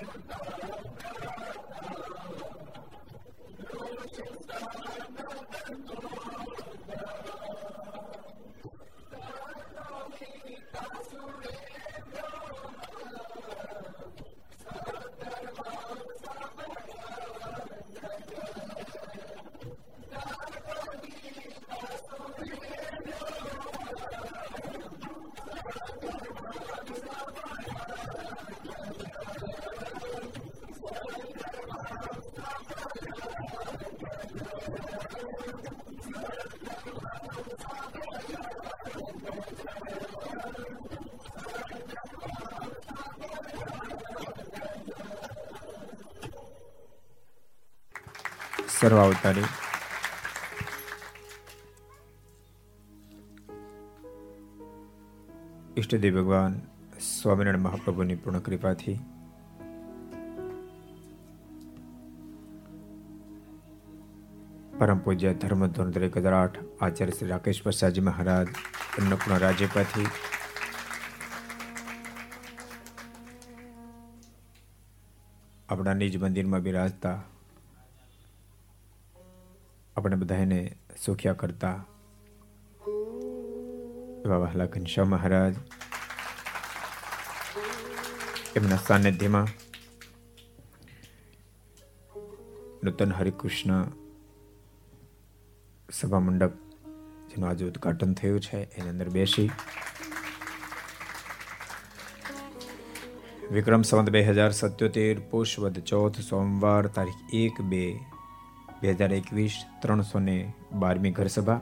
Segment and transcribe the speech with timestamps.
[0.00, 0.14] Thank
[6.24, 6.29] you.
[48.80, 49.48] સર્વાવતારી
[55.76, 56.54] ઈષ્ટદેવ ભગવાન
[57.00, 58.94] સ્વામિનારાયણ મહાપ્રભુની પૂર્ણ કૃપાથી
[64.78, 68.54] પરમ પૂજ્ય ધર્મ ધોરણ એક હજાર આચાર્ય શ્રી રાકેશ પ્રસાદજી મહારાજ
[68.98, 70.06] અન્નપૂર્ણ રાજ્યપાથી
[75.68, 77.14] આપણા નિજ મંદિરમાં બિરાજતા
[80.00, 81.84] આપણે બધાને સુખ્યા કરતા.
[84.24, 85.54] એવા વહલા ઘનશ્યામ મહારાજ.
[88.56, 89.46] એમના સાનિધ્યમાં
[92.84, 93.84] નૂતન હરિકૃષ્ણ
[95.92, 96.52] સભા મંડપ,
[97.28, 99.50] જેનું આજે ઉદઘાટન થયું છે, એની અંદર બેસી.
[103.52, 108.00] વિક્રમ સંવત બે હજાર સત્યોતેર પુષ્વદ ચોથ, સોમવાર, તારીખ એક બે
[108.82, 111.60] બે હજાર એકવીસ ત્રણસો ને બારમી ઘરસભા.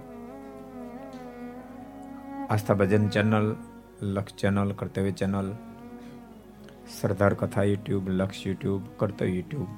[2.51, 3.57] Aastha Bhajan channel,
[4.03, 5.53] Laksh channel, Kartavya channel,
[7.01, 9.69] Sardar Katha YouTube, Laksh YouTube, Kartavya YouTube,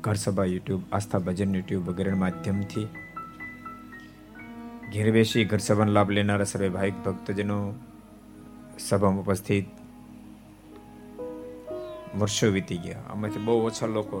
[0.00, 2.88] Gharsabha YouTube, Aastha Bhajan YouTube વગેરે માધ્યમથી
[4.92, 7.74] ઘેર બેસી ઘરસભાનો લાભ લેનારા સર્વે ભાઈક ભક્તજનો
[8.78, 9.66] સભામાં ઉપસ્થિત
[12.18, 13.00] વર્ષો વીતી ગયા.
[13.10, 14.18] આમાંથી બહુ ઓછા લોકો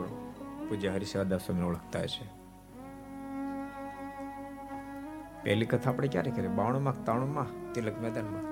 [0.68, 2.43] પૂજ્ય હરિશવાદા સ્વામી ઓળખતા છે
[5.44, 6.48] પહેલી કથા આપણે ક્યારે કરી?
[6.48, 7.72] બાણુંમાં ત્રાણુમાં?
[7.72, 8.42] તિલક મેદાનમાં.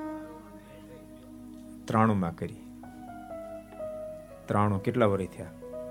[1.87, 2.55] ત્રાણુંમાં કરી.
[4.47, 5.47] ત્રાણું કેટલા વર્ષ થયા?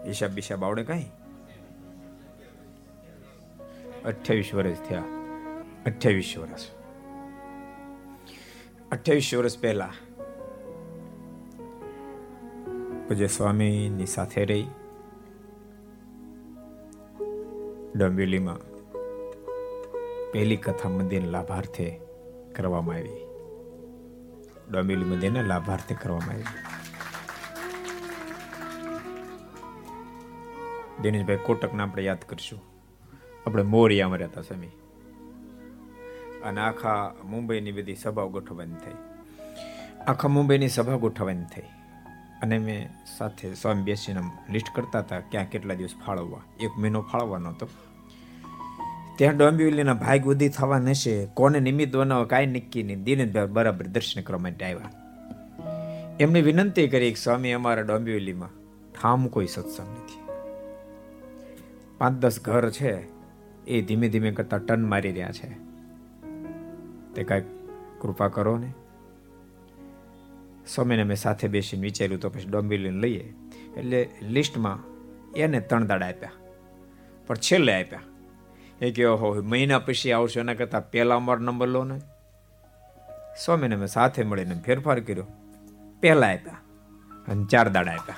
[0.05, 1.03] હિસાબ બિસાબ આવડે કઈ?
[4.05, 5.03] અઠ્યાવીસ વર્ષ થયા.
[5.85, 6.67] અઠ્યાવીસ વર્ષ
[8.91, 9.93] અઠ્યાવીસ વર્ષ પહેલા
[13.07, 14.67] પૂજ્ય સ્વામીની સાથે રહી.
[17.95, 18.70] ડોંબિવલીમાં
[20.33, 21.99] પહેલી કથા મંદિર લાભાર્થે
[22.55, 23.27] કરવામાં આવી.
[24.71, 26.43] ડોંબિવલી મંદિરના લાભાર્થે કરવામાં આવી.
[31.01, 32.61] દિનેશભાઈ કોટકને આપણે યાદ કરશું.
[33.47, 34.67] આપણે મોરિયામાં રહેતા સ્વામી.
[36.43, 38.91] અને આખા મુંબઈની બધી સભાઓ ગોઠવવાની થઈ.
[40.07, 41.61] આખા મુંબઈની સભા ગોઠવવાની થઈ.
[42.41, 46.41] અને મેં સાથે સ્વામી બેસીને લિસ્ટ કરતા હતા ક્યાં કેટલા દિવસ ફાળવવા.
[46.59, 47.67] એક મહિનો ફાળવવાનો હતો.
[49.17, 51.25] ત્યાં ડોંબિવલીના ભાગ ઉદી થવા નશે.
[51.25, 53.03] કોને નિમિત્ત બનાવો, કાંઈ નક્કી નહીં.
[53.03, 54.91] દિનેશભાઈ બરાબર દર્શન કરવા માટે આવ્યા.
[56.19, 58.49] એમને વિનંતી કરી કે, સ્વામી, અમારા ડોંબિવલીમાં
[58.93, 60.21] ઠામ કોઈ સત્સંગ નથી.
[61.97, 63.07] પાંચ દસ ઘર છે.
[63.67, 65.49] એ ધીમે ધીમે કરતા ટન મારી રહ્યા છે.
[67.15, 67.43] તે કાંઈક
[68.01, 68.73] કૃપા કરો ને.
[70.67, 73.33] સ્વામીને મેં સાથે બેસીને વિચાર્યું તો પછી ડોંબિવલીને લઈએ.
[73.77, 74.79] એટલે લિસ્ટમાં
[75.33, 76.29] એને ત્રણ દાડા આપ્યા.
[77.27, 77.99] પણ છેલ્લે આપ્યા.
[78.81, 81.99] એ કે ઓહો મહિના પછી આવશો, એના કરતાં પહેલા અમારો નંબર લો ને.
[83.45, 85.27] સ્વામીને અમે સાથે મળીને ફેરફાર કર્યો.
[85.99, 86.57] પહેલા આપ્યા
[87.27, 88.15] અને ચાર દાડા આપ્યા.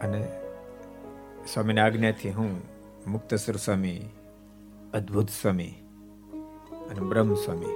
[0.00, 0.28] અને
[1.52, 2.60] સ્વામીની આજ્ઞાથી હું
[3.06, 4.08] મુક્તસર સ્વામી,
[4.94, 5.70] અદ્ભુત સ્વામી
[6.90, 7.72] અને બ્રહ્મ સ્વામી,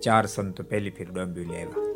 [0.00, 1.87] ચાર સંતો પહેલી ફેર ડોંબિવલી આવ્યા.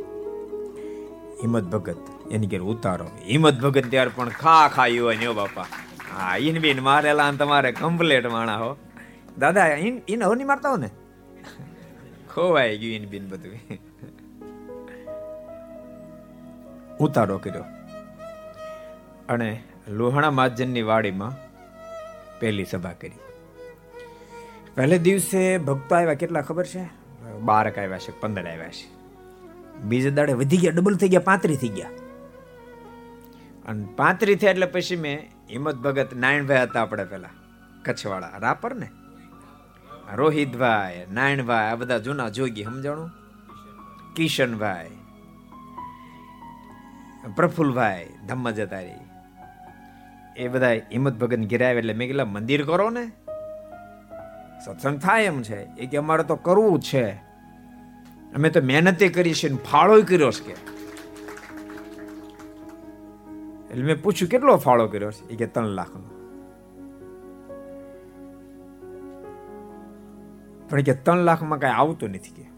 [1.43, 1.97] હિંમત ભગત.
[2.31, 3.05] એની ઘેર ઉતારો.
[3.05, 5.63] હિંમત ભગત ત્યાર પણ ખા ખા યુવાન ને બાપા.
[6.17, 8.77] હા, ઈન બીન મારેલા ને તમારે કમ્પ્લેટ માણા હો.
[9.39, 10.91] દાદા, ઈન ઈન હો નહીં મારતા હો ને?
[12.35, 13.79] ખોવાઈ ગયું ઈન બીન બધું.
[17.01, 17.65] ઉતારો કર્યો.
[19.29, 21.33] અને લોહાણા મહાજનની વાડીમાં
[22.41, 23.13] પહેલી સભા કરી.
[24.75, 26.91] પહેલે દિવસે ભક્તો આવ્યા, કેટલા ખબર છે?
[27.41, 29.02] બારક આવ્યા છે, પંદર આવ્યા છે.
[29.83, 31.89] બીજે દાડે વધી ગયા ડબલ થઈ ગયા, પાંત્રી થઈ ગયા.
[33.69, 37.29] અને પાંત્રી થયા એટલે પછી મેં હિંમત ભગત નારાયણભાઈ હતા આપણે પેલા,
[37.85, 38.89] કચ્છવાળા, રાપર ને?
[40.15, 43.11] રોહિતભાઈ નારાયણભાઈ આ બધા જૂના જોગી, સમજાણું?
[44.17, 44.91] કિશનભાઈ,
[47.37, 48.91] પ્રફુલભાઈ ધમ્મ જતારી
[50.37, 53.13] એ બધા હિંમત ભગત ઘેરાય એટલે મેં કીધું મંદિર કરો ને.
[54.65, 55.63] સત્સંગ થાય એમ છે.
[55.63, 57.32] એ કે, અમારે તો કરવું છે.
[58.35, 60.73] અમે તો મહેનતે કરી છે ફાળો કર્યો છે કે.
[63.71, 65.29] એટલે મેં પૂછ્યું, કેટલો ફાળો કર્યો છે?
[65.29, 66.03] એ કે ત્રણ લાખ નો
[70.71, 72.51] પણ કે ત્રણ લાખમાં કઈ આવતું નથી કે.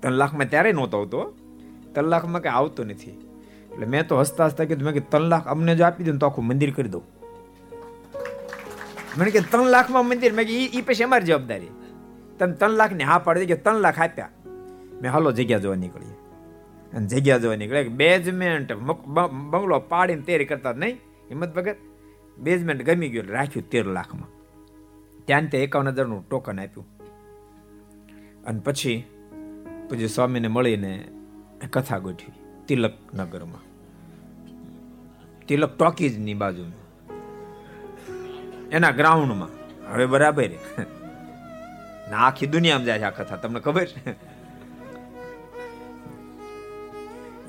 [0.00, 1.34] ત્રણ લાખમાં ત્યારે નહોતો આવતો.
[1.92, 3.10] ત્રણ લાખમાં કઈ આવતું નથી.
[3.72, 6.26] એટલે મેં તો હસતા હસતા કીધું, મેં કે ત્રણ લાખ અમને જો આપી દઉં તો
[6.26, 7.02] આખું મંદિર કરી દઉં.
[9.18, 10.32] મને કે ત્રણ લાખમાં મંદિર?
[10.32, 11.66] મેં કે એ પછી અમારી જવાબદારી.
[12.38, 14.28] તમે ત્રણ લાખ ને હા પાડી કે ત્રણ લાખ આપ્યા.
[15.02, 16.16] મેં હાલો જગ્યા જોવા નીકળી
[16.96, 20.96] અને જગ્યા જોવા નીકળે બેઝમેન્ટ બંગલો પાડીને તૈયારી કરતા નહીં,
[21.30, 21.76] હિંમત ભગત
[22.38, 24.28] બેઝમેન્ટ ગમી ગયું રાખ્યું તેર લાખમાં.
[25.24, 26.86] ત્યાં તે એકાવન હજારનું ટોકન આપ્યું.
[28.44, 29.04] અને પછી
[29.90, 31.08] પૂજ્ય સ્વામીને મળીને
[31.72, 33.64] કથા ગોઠવી તિલક નગરમાં
[35.46, 36.86] તિલક ટોકીજની બાજુમાં.
[38.68, 39.48] એના ગ્રાઉન્ડમાં
[39.92, 40.50] હવે બરાબર
[42.18, 43.36] આખી દુનિયામાં જાય છે આ કથા.
[43.36, 44.27] તમને ખબર છે?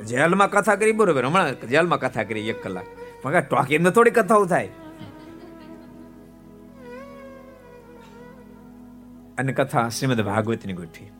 [0.06, 2.86] જેલમાં કથા કરી બરોબર, હમણાં જેલમાં કથા કરી એક કલાક.
[3.22, 4.70] પણ ટોકી એમને થોડી કથાઓ થાય.
[9.38, 11.12] અને કથા શ્રીમદ ભાગવતની ગોઠવી.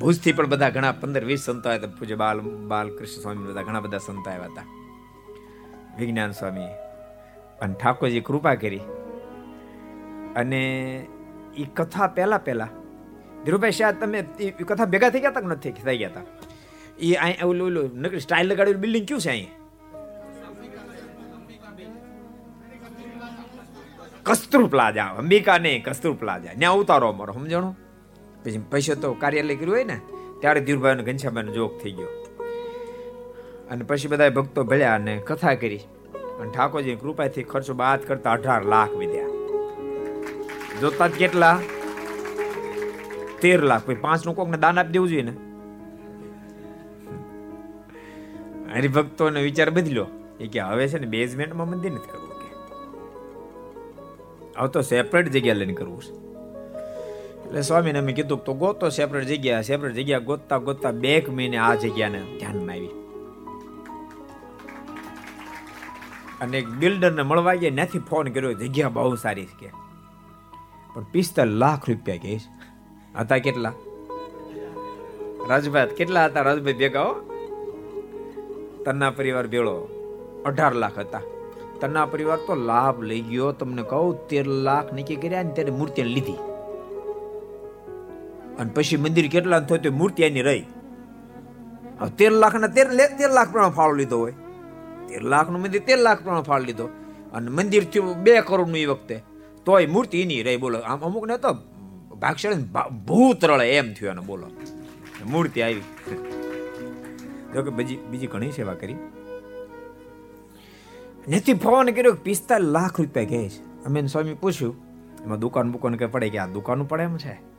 [0.00, 1.96] ભુજથી પણ બધા ઘણા પંદર વીસ સંતો આવ્યા હતા.
[1.98, 4.62] પૂજ્ય બાલ, બાલકૃષ્ણ સ્વામી બધા ઘણા બધા સંતો આવ્યા હતા.
[5.98, 6.64] વિજ્ઞાન સ્વામી.
[7.60, 8.80] અને ઠાકોરજી કૃપા કરી.
[10.36, 10.94] અને
[11.56, 12.68] એ કથા પહેલા પહેલા.
[13.44, 15.70] ધીરુભાઈ શાહ તમે એ કથા ભેગા થઈ ગયા હતા નથી?
[15.70, 16.20] થઈ ગયા હતા?
[16.98, 19.48] એ અહીં ઓલું ઓલું નકરી સ્ટાઇલ લગાડેલું બિલ્ડિંગ કયું છે અહીં
[24.22, 26.52] કસ્તુર પ્લાઝા, અંબિકા નહીં કસ્તુર પ્લાઝા.
[26.58, 27.76] ત્યાં ઉતારો અમારો, સમજણો?
[28.44, 30.00] પછી પૈસા તો કાર્યાલય કર્યું હોય ને,
[30.40, 32.08] ત્યારે ધીરુભાઈ ઘનશ્યાભાઈ જોગ થઈ ગયો.
[33.70, 35.80] અને પછી બધા ભક્તો ભળ્યા અને કથા કરી.
[36.40, 39.28] અને ઠાકોરજી કૃપાથી ખર્ચો બાદ કરતા અઢાર લાખ વિદ્યા
[40.80, 41.60] જોતા કેટલા?
[43.40, 43.82] તેર લાખ.
[43.86, 45.32] પછી પાંચનું કોકને દાન આપી દેવું જોઈએ ને?
[48.76, 50.06] હરિભક્તોને વિચાર બદલ્યો.
[50.40, 52.54] એ કે હવે છે ને બેઝમેન્ટમાં મંદિર નથી કરવું કે.
[54.58, 56.26] હવે તો સેપરેટ જગ્યા લઈને કરવું છે.
[57.44, 61.56] એટલે સ્વામીને અમે કીધું તો ગોતો સેપરેટ જગ્યા સેપરેટ જગ્યા ગોતતા ગોતતા બે એક મહિને
[61.56, 62.88] આ જગ્યાને ધ્યાનમાં આવી.
[66.40, 69.66] અને એક બિલ્ડરને મળવા ગયા ત્યાંથી ફોન કર્યો જગ્યા બહુ સારી છે.
[69.66, 69.72] કે
[70.94, 72.40] પણ પિસ્તાલીસ લાખ રૂપિયા કે
[73.20, 73.72] હતા કેટલા?
[75.48, 76.42] રાજભાઈ કેટલા હતા?
[76.42, 77.35] રાજભાઈ ભેગા હો?
[78.86, 79.88] તન્ના પરિવાર ભેળો.
[80.46, 81.20] અઢાર લાખ હતા.
[81.80, 83.52] તન્ના પરિવાર તો લાભ લઈ ગયો.
[83.52, 86.32] તમને કહું, તેર લાખ નક્કી કર્યા ને ત્યારે મૂર્તિ લીધી.
[88.58, 90.66] અને પછી મંદિર કેટલા થયું તો મૂર્તિ એની રહી.
[92.00, 94.32] હવે તેર લાખ ના તેર તેર લાખ પ્રમાણે ફાળો લીધો હોય.
[95.08, 96.84] તેર લાખનું મંદિર તેર લાખ પ્રમાણે ફાળો લીધો.
[97.32, 99.22] અને મંદિર થયું બે કરોડનું એ વખતે.
[99.64, 100.78] તોય મૂર્તિ એની રહી, બોલો.
[100.78, 101.52] આમ અમુક ને તો
[102.14, 102.56] ભાગશાળી
[103.06, 104.46] ભૂત રળે એમ થયું એને બોલો.
[105.26, 105.80] મૂર્તિ આવી.
[107.54, 108.96] જો બીજી બીજી ઘણી સેવા કરી.
[111.28, 113.84] નથી ફોન કર્યો પિસ્તાલીસ લાખ રૂપિયા કહે છે.
[113.84, 114.76] અમે સ્વામી પૂછ્યું,
[115.24, 117.56] એમાં દુકાન બુકાન કે પડે કે આ દુકાન પડે એમ છે?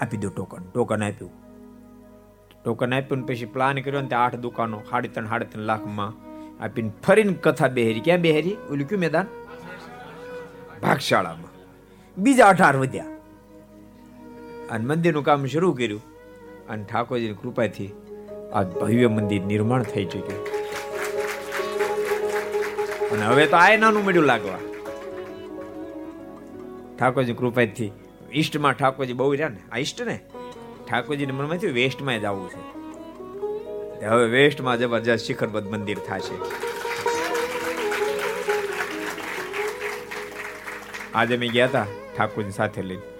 [0.00, 1.30] આપી દો ટોકન ટોકન આપ્યું.
[2.64, 6.28] ટોકન આપ્યું પછી પ્લાન કર્યો ને આઠ દુકાનો, સાડી ત્રણ સાડી ત્રણ લાખમાં
[6.64, 8.00] આપીને ફરીને કથા બેહેરી.
[8.00, 8.56] ક્યાં બેહેરી?
[8.70, 9.26] ઓલું કયું મેદાન?
[10.82, 11.50] ભાગશાળામાં.
[12.22, 13.04] બીજા અઢાર વધ્યા.
[14.70, 16.17] અને મંદિરનું કામ શરૂ કર્યું.
[16.68, 17.90] અને ઠાકોરજીની કૃપાથી
[18.52, 20.46] આ ભવ્ય મંદિર નિર્માણ થઈ ચૂક્યું.
[23.10, 24.58] અને હવે તો આ નાનું મળ્યું લાગવા.
[26.98, 27.92] ઠાકોરજી કૃપાથી
[28.32, 29.60] ઈષ્ટમાં ઠાકોરજી બહુ રહ્યા ને?
[29.72, 30.20] આ ઈષ્ટ ને
[30.90, 32.78] ઠાકોરજીને મનમાં થયું વેસ્ટમાં જ આવવું છે.
[34.06, 36.36] હવે વેસ્ટમાં જબરજસ્ત શિખરબદ્ધ મંદિર થશે.
[41.14, 43.17] આજે મેં ગયા હતા ઠાકોરજી સાથે લઈને.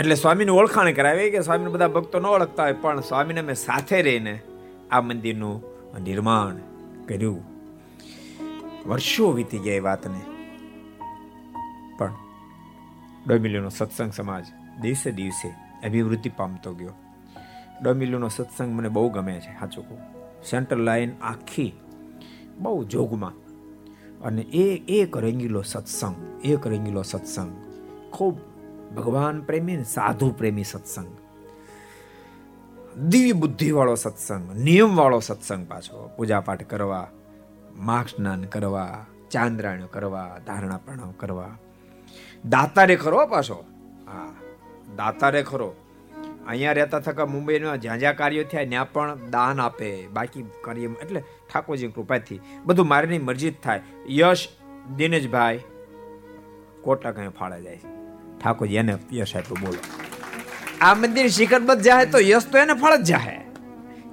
[0.00, 4.02] એટલે સ્વામીની ઓળખાણ કરાવી કે સ્વામીને બધા ભક્તો ન ઓળખતા હોય, પણ સ્વામીને મેં સાથે
[4.02, 4.40] રહીને
[4.90, 5.62] આ મંદિરનું
[6.02, 6.56] નિર્માણ
[7.06, 7.42] કર્યું.
[8.88, 10.20] વર્ષો વીતી ગયા એ વાતને.
[11.98, 12.14] પણ
[13.26, 14.46] ડોમિલ્યુનો સત્સંગ સમાજ
[14.80, 15.48] દિવસે દિવસે
[15.86, 16.92] અભિવૃદ્ધિ પામતો ગયો.
[17.82, 19.98] ડોમિલીનો સત્સંગ મને બહુ ગમે છે, સાચું કહું.
[20.50, 21.72] સેન્ટ્રલ લાઈન આખી
[22.58, 23.32] બહુ જોગમાં.
[24.20, 27.56] અને એ એક રંગીલો સત્સંગ, એક રંગીલો સત્સંગ
[28.10, 28.49] ખૂબ
[28.96, 31.06] ભગવાન પ્રેમી સાધુ પ્રેમી સત્સંગ.
[32.98, 37.10] દિવ્ય બુદ્ધિ વાળો સત્સંગ, નિયમ વાળો સત્સંગ પાછો પૂજા પાઠ કરવા,
[37.76, 41.58] માઘ સ્નાન કરવા, ચાંદ્રાયણ કરવા, ધારણા પ્રણામ કરવા.
[42.44, 43.64] દાતારે ખરો પાછો.
[44.06, 44.34] હા,
[44.96, 45.74] દાતારે ખરો.
[46.46, 50.06] અહીંયા રહેતા થકા મુંબઈમાં જ્યાં જ્યાં કાર્યો થયા, ત્યાં પણ દાન આપે.
[50.06, 53.80] બાકી કાર્ય એટલે ઠાકોરજી કૃપાથી બધું મારીની મરજી જ થાય.
[54.08, 54.48] યશ
[54.96, 55.60] દિનેશભાઈ,
[56.82, 57.99] કોટા કઈ ફાળે જાય
[58.40, 59.80] ઠાકોરજી, એને યશ આપ્યો, બોલો.
[60.80, 63.40] આ મંદિર શિખરબદ્ધ જાય તો યશ તો એને ફળ જ જાય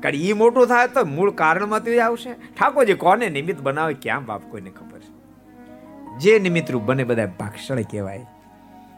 [0.03, 2.33] કારણ એ મોટું થાય તો મૂળ કારણમાંથી આવશે.
[2.33, 4.99] ઠાકોરજી, કોને નિમિત્ત બનાવે ક્યાં બાપ કોઈને ખબર?
[4.99, 8.25] છે જે નિમિત્ત રૂપ બને બધા ભાગશાળી કહેવાય.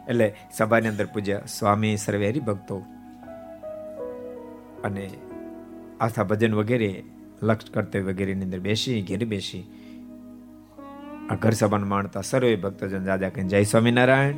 [0.08, 2.76] એટલે સભાની અંદર પૂજ્ય સ્વામી સર્વે ભક્તો
[4.84, 5.10] અને
[6.00, 7.04] આસ્થા ભજન વગેરે,
[7.42, 9.64] લક્ષ કરતે વગેરેની અંદર બેસી, ઘેર બેસી,
[11.30, 14.34] આ ઘર સભાને માણતા સર્વે ભક્તજન દાદા કે જય સ્વામિનારાયણ.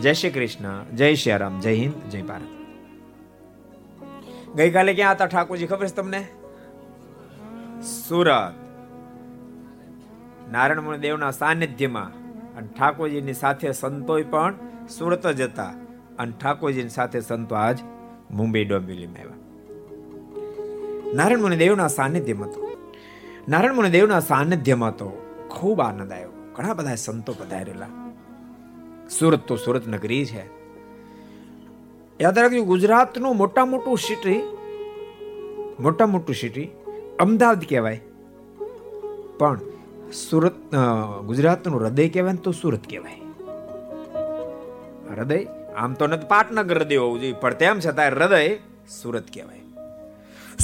[0.00, 2.62] જય શ્રી કૃષ્ણ, જય શ્રી રામ, જય હિન્દ, જય ભારત.
[4.56, 6.28] ગઈકાલે ક્યાં હતા ઠાકોરજી, ખબર છે તમને?
[7.82, 8.52] સુરત.
[10.52, 12.10] નારાયણ દેવના સાનિધ્યમાં.
[12.56, 14.54] અને ઠાકોરજીની સાથે સંતોય પણ
[14.98, 15.72] સુરત જ હતા.
[16.18, 17.78] અને ઠાકોરજીની સાથે સંતો આજ
[18.30, 19.34] મુંબઈ ડોંબિવલીમાં આવ્યા.
[21.14, 22.92] નારાયણ મુનિ દેવના સાનિધ્યમાં તો.
[23.48, 25.08] નારાયણ મુનિ દેવના સાનિધ્યમાં તો
[25.50, 26.52] ખૂબ આનંદ આવ્યો.
[26.56, 28.01] ઘણા બધા સંતો પધારેલા.
[29.18, 30.44] સુરત તો સુરત નગરી છે.
[32.20, 34.40] યાદ રાખજો, ગુજરાતનું મોટા મોટું સિટી
[35.80, 36.68] મોટા મોટું સિટી
[37.20, 38.00] અમદાવાદ કહેવાય.
[39.38, 39.58] પણ
[40.12, 40.58] સુરત
[41.26, 43.18] ગુજરાતનું હૃદય કહેવાય ને તો સુરત કહેવાય.
[45.12, 45.40] હૃદય?
[45.76, 48.56] આમ તો નથી, પાટનગર હૃદય હોવું જોઈએ, પણ તેમ છતાં હૃદય
[49.00, 49.62] સુરત કહેવાય.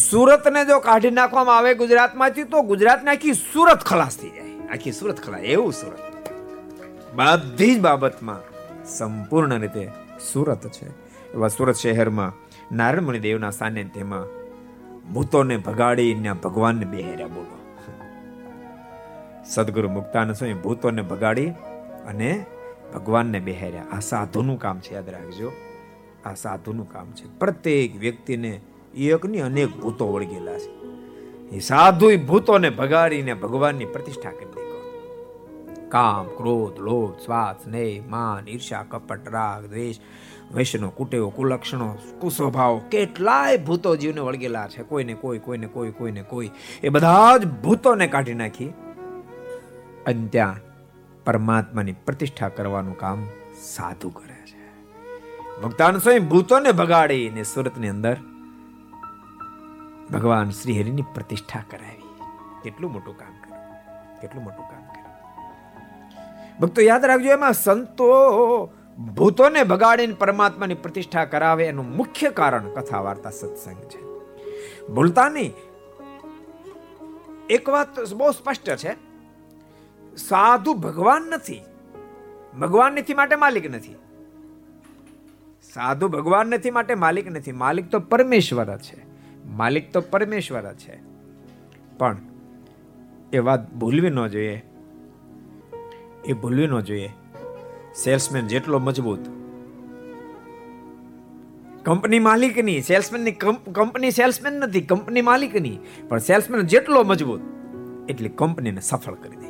[0.08, 4.52] સુરતને જો કાઢી નાખવામાં આવે ગુજરાતમાંથી, તો ગુજરાતની આખી સુરત ખલાસ થઈ જાય.
[4.72, 6.07] આખી સુરત ખલાસ, એવું સુરત.
[7.14, 8.36] બધી જ બાબતમાં
[8.84, 9.90] સંપૂર્ણ રીતે
[10.32, 10.86] સુરત છે.
[11.32, 12.32] એવા સુરત શહેરમાં
[12.76, 14.38] નારાયણ મુનિ દેવના સાનિધ્યમાં
[15.12, 17.58] ભૂતોને ભગાડીને ભગવાનને બેહેર્યા બોલો.
[19.44, 21.50] સદગુરુ મુક્તાન સ્વામી ભૂતોને ભગાડી
[22.08, 22.46] અને
[22.94, 23.84] ભગવાનને બેહેર્યા.
[23.92, 25.52] આ સાધુનું કામ છે, યાદ રાખજો.
[26.26, 27.38] આ સાધુનું કામ છે.
[27.38, 28.60] પ્રત્યેક વ્યક્તિને
[28.94, 30.78] એકની અનેક ભૂતો વળગેલા છે.
[31.48, 34.67] એ સાધુ ભૂતોને ભગાડીને ભગવાનની પ્રતિષ્ઠા કરી
[35.88, 39.96] કામ, ક્રોધ, લોભ સ્વાદ સ્નેહ, માન ઈર્ષા કપટ, રાગ, દ્વેષ,
[40.52, 44.82] વૈષ્ણવ, કુટેવો, કુલક્ષણો, કુસ્વભાવ, કેટલાય ભૂતો જીવને વળગેલા છે.
[44.82, 46.50] કોઈને કોઈ કોઈને કોઈ કોઈને કોઈ.
[46.82, 48.68] એ બધા જ ભૂતોને કાઢી નાખી
[50.06, 50.56] અને ત્યાં
[51.24, 53.26] પરમાત્માની પ્રતિષ્ઠા કરવાનું કામ
[53.62, 54.58] સાધુ કરે છે.
[55.62, 58.16] ભક્તાન સ્વયં ભૂતોને ભગાડીને સુરતની અંદર
[60.12, 62.02] ભગવાન શ્રી હરિની પ્રતિષ્ઠા કરાવી.
[62.62, 64.20] કેટલું મોટું કામ કર્યું.
[64.20, 64.77] કેટલું મોટું કામ
[66.60, 68.14] ભક્તો યાદ રાખજો, એમાં સંતો
[69.14, 74.08] ભૂતોને ભગાડીને પરમાત્માની પ્રતિષ્ઠા કરાવે એનું મુખ્ય કારણ કથા વાર્તા સત્સંગ છે.
[74.86, 75.52] ભૂલતા નહીં.
[77.50, 78.92] એક વાત બહુ સ્પષ્ટ છે.
[80.16, 81.60] સાધુ ભગવાન નથી.
[82.60, 83.94] ભગવાન નથી માટે માલિક નથી.
[85.74, 87.52] સાધુ ભગવાન નથી માટે માલિક નથી.
[87.52, 88.96] માલિક તો પરમેશ્વર છે.
[89.48, 91.00] માલિક તો પરમેશ્વર છે.
[91.98, 92.16] પણ
[93.32, 94.64] એ વાત ભૂલવી ન જોઈએ.
[96.28, 97.10] એ ભૂલવી ન જોઈએ.
[97.96, 99.24] સેલ્સમેન જેટલો મજબૂત.
[101.84, 103.32] કંપની માલિકની સેલ્સમેનની
[103.72, 105.78] કંપની સેલ્સમેન નથી કંપની માલિકની.
[106.08, 107.40] પણ સેલ્સમેન જેટલો મજબૂત,
[108.08, 109.48] એટલી કંપનીને સફળ કરી દે.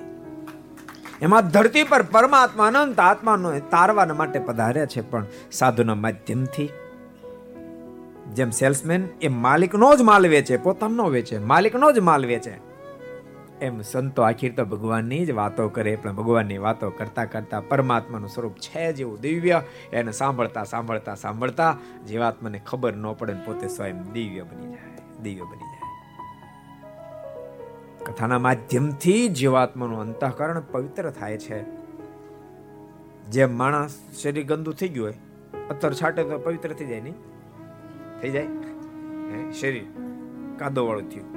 [1.22, 6.68] એમાં ધરતી પર પરમાત્મા અનંત આત્માનો તારવા માટે પધાર્યા છે, પણ સાધુના માધ્યમથી.
[8.34, 12.67] જેમ સેલ્સમેન એ માલિકનો જ માલ વેચે, પોતાનો વેચે, માલિકનો જ માલ વેચે.
[13.60, 18.56] એમ સંતો આખીર તો ભગવાનની જ વાતો કરે, પણ ભગવાનની વાતો કરતા કરતા પરમાત્માનું સ્વરૂપ
[18.58, 21.72] છે જેવું દિવ્ય, એને સાંભળતા સાંભળતા સાંભળતા
[22.08, 25.86] જીવાત્માને ખબર ન પડે પોતે સ્વયં દિવ્ય બની જાય, દિવ્ય બની જાય.
[28.04, 31.58] કથાના માધ્યમથી જીવાત્માનું અંતઃકરણ પવિત્ર થાય છે.
[33.30, 35.18] જેમ માણસ શરીર ગંદુ થઈ ગયું હોય
[35.68, 37.18] અત્તર છાટે તો પવિત્ર થઈ જાય નહીં?
[38.20, 38.48] થઈ જાય?
[39.52, 39.86] શરીર
[40.58, 41.28] કાદો વાળું થયું,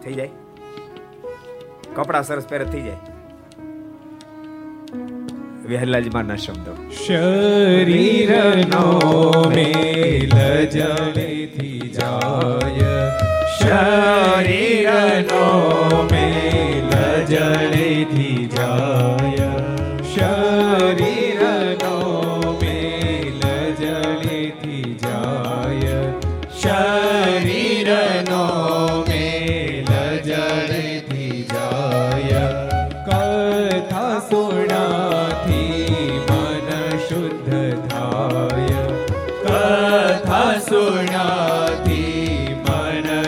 [0.00, 0.30] થઈ જાય?
[1.94, 2.96] કપડા સરસ પહેરે થઈ જાય.
[5.68, 6.90] વહેલાજી મારના શબ્દો.
[7.06, 8.84] શરીર નો
[9.48, 12.94] મેલ જલેથી જાય.
[13.58, 15.44] શરીર નો
[16.12, 17.89] મેલ જલેથી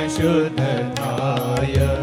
[0.08, 1.96] શુદ્ધ થાય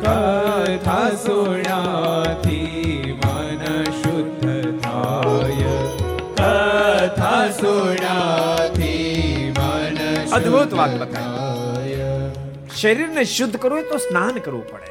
[0.00, 5.88] કથા સુણાથી મન શુદ્ધ થાય
[6.34, 12.30] કથા સુણાથી મન અદ્ભુત વાત બતાવી.
[12.80, 14.90] શરીરને શુદ્ધ કરવું હોય તો સ્નાન કરવું પડે.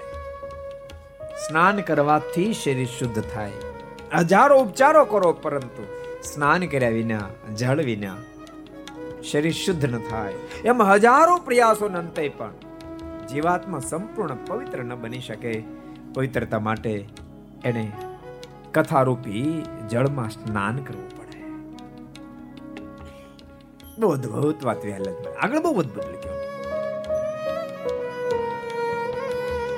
[1.47, 3.51] સ્નાન કરવાથી શરીર શુદ્ધ થાય.
[4.19, 5.81] હજારો ઉપચારો કરો પરંતુ
[6.23, 8.15] સ્નાન કર્યા વિના જળ વિના
[9.23, 10.33] શરીર શુદ્ધ ન થાય.
[10.65, 12.53] એમ હજારો પ્રયાસોને અંતે પણ
[13.27, 15.53] જીવાત્મા સંપૂર્ણ પવિત્ર ન બની શકે.
[16.13, 16.93] પવિત્રતા માટે
[17.65, 17.91] એને
[18.73, 21.41] કથારૂપી જળમાં સ્નાન કરવું પડે.
[23.99, 26.39] બહુ અદભુત વાત વહેલા આગળ બહુ અદભુત લખ્યું.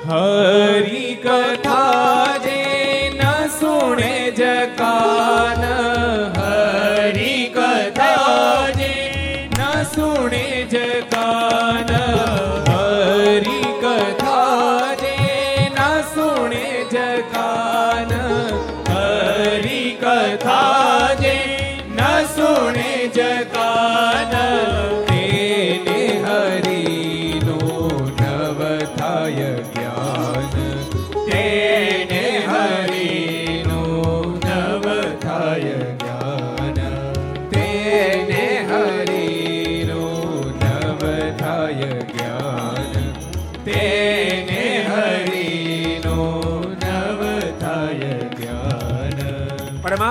[0.08, 2.60] હરી કથા જે
[3.10, 5.62] ન સુણે જકાન,
[6.36, 7.03] હરી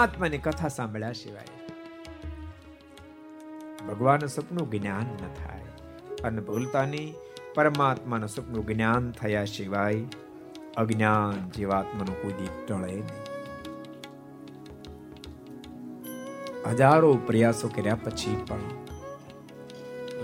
[0.04, 1.46] પરમાત્માની કથા સાંભળ્યા સિવાય.
[3.88, 5.62] ભગવાન સપનું જ્ઞાન ન થાય
[6.24, 7.13] અને ભૂલતાની
[7.56, 10.04] પરમાત્માનું સપનું જ્ઞાન થયા સિવાય
[10.78, 13.04] અજ્ઞાન જીવાત્માનું કોઈ ટળે નહીં.
[16.70, 18.60] હજારો પ્રયાસો કર્યા પછી પણ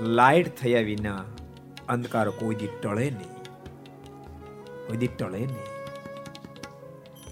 [0.02, 1.24] લાઈટ થયા વિના
[1.90, 3.44] અંધકાર કોઈ ટળે નહીં.
[4.88, 5.80] કોઈ દી ટળે નહીં.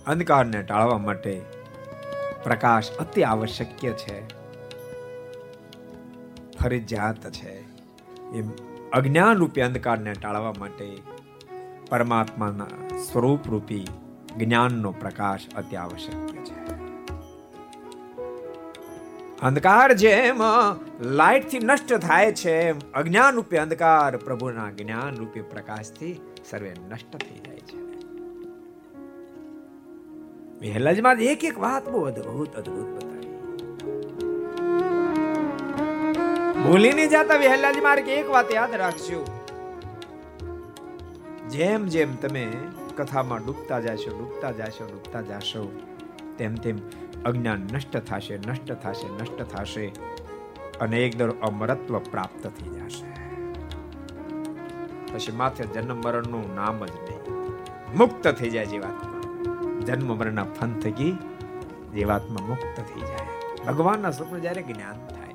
[0.07, 1.56] અંધકારને ટાળવા માટે
[2.43, 4.27] પ્રકાશ અતિ આવશ્યક છે.
[6.57, 7.59] ફરજિયાત છે.
[8.33, 8.51] એમ
[8.93, 10.97] અજ્ઞાન રૂપી અંધકારને ટાળવા માટે
[11.89, 13.87] પરમાત્માના સ્વરૂપ રૂપી
[14.37, 16.57] જ્ઞાનનો પ્રકાશ અતિ આવશ્યક છે.
[19.41, 20.41] અંધકાર જેમ
[21.01, 27.39] લાઇટથી નષ્ટ થાય છે અજ્ઞાન રૂપી અંધકાર પ્રભુના જ્ઞાન રૂપી પ્રકાશથી સર્વે નષ્ટ થઈ
[30.61, 33.31] વહેલાજમાં એક એક વાત બહુ અદભુત અદભુત બતાવી
[36.63, 39.19] ભૂલી નહીં જતા વહેલાજી મારે એક વાત યાદ રાખજો
[41.49, 42.43] જેમ જેમ તમે
[42.97, 45.61] કથામાં ડૂબતા જાશો ડૂબતા જાશો ડૂબતા જાશો
[46.37, 46.77] તેમ તેમ
[47.25, 49.85] અજ્ઞાન નષ્ટ થશે નષ્ટ થશે નષ્ટ થશે
[50.81, 53.05] અને એકદર અમરત્વ પ્રાપ્ત થઈ જશે
[55.13, 57.37] પછી માથે જન્મ મરણનું નામ જ નહીં.
[57.97, 59.06] મુક્ત થઈ જાય જીવાત્મા
[59.87, 61.13] જન્મ મરણના ફન થકી
[61.95, 63.27] જીવાત્મા મુક્ત થઈ જાય.
[63.67, 65.25] ભગવાનના સ્વપ્ન જ્યારે જ્ઞાન થાય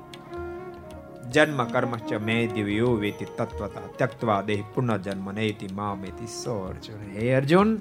[1.31, 5.33] જન્મ કર્મશ્ચ મે દિવ્યો વેતિ તત્વતા ત્યક્તવા દેહ પુનર્જન્મ મા
[5.75, 7.77] મામેતિ સો અર્જુન હે અર્જુન,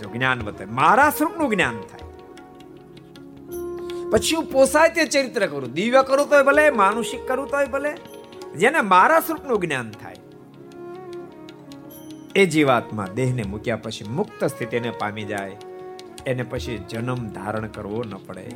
[0.00, 2.06] જો જ્ઞાન બતાવે મારા સ્વરૂપનું જ્ઞાન થાય.
[4.10, 7.92] પછી હું પોસાય તે ચરિત્ર કરું, દિવ્ય કરું તોય ભલે, માનુષિક કરું તોય ભલે,
[8.56, 10.16] જેને મારા સ્વરૂપનું જ્ઞાન થાય.
[12.36, 15.56] એ જીવાત્મા દેહને મૂક્યા પછી મુક્ત સ્થિતિને પામી જાય.
[16.26, 18.46] એને પછી જન્મ ધારણ કરવો ન પડે.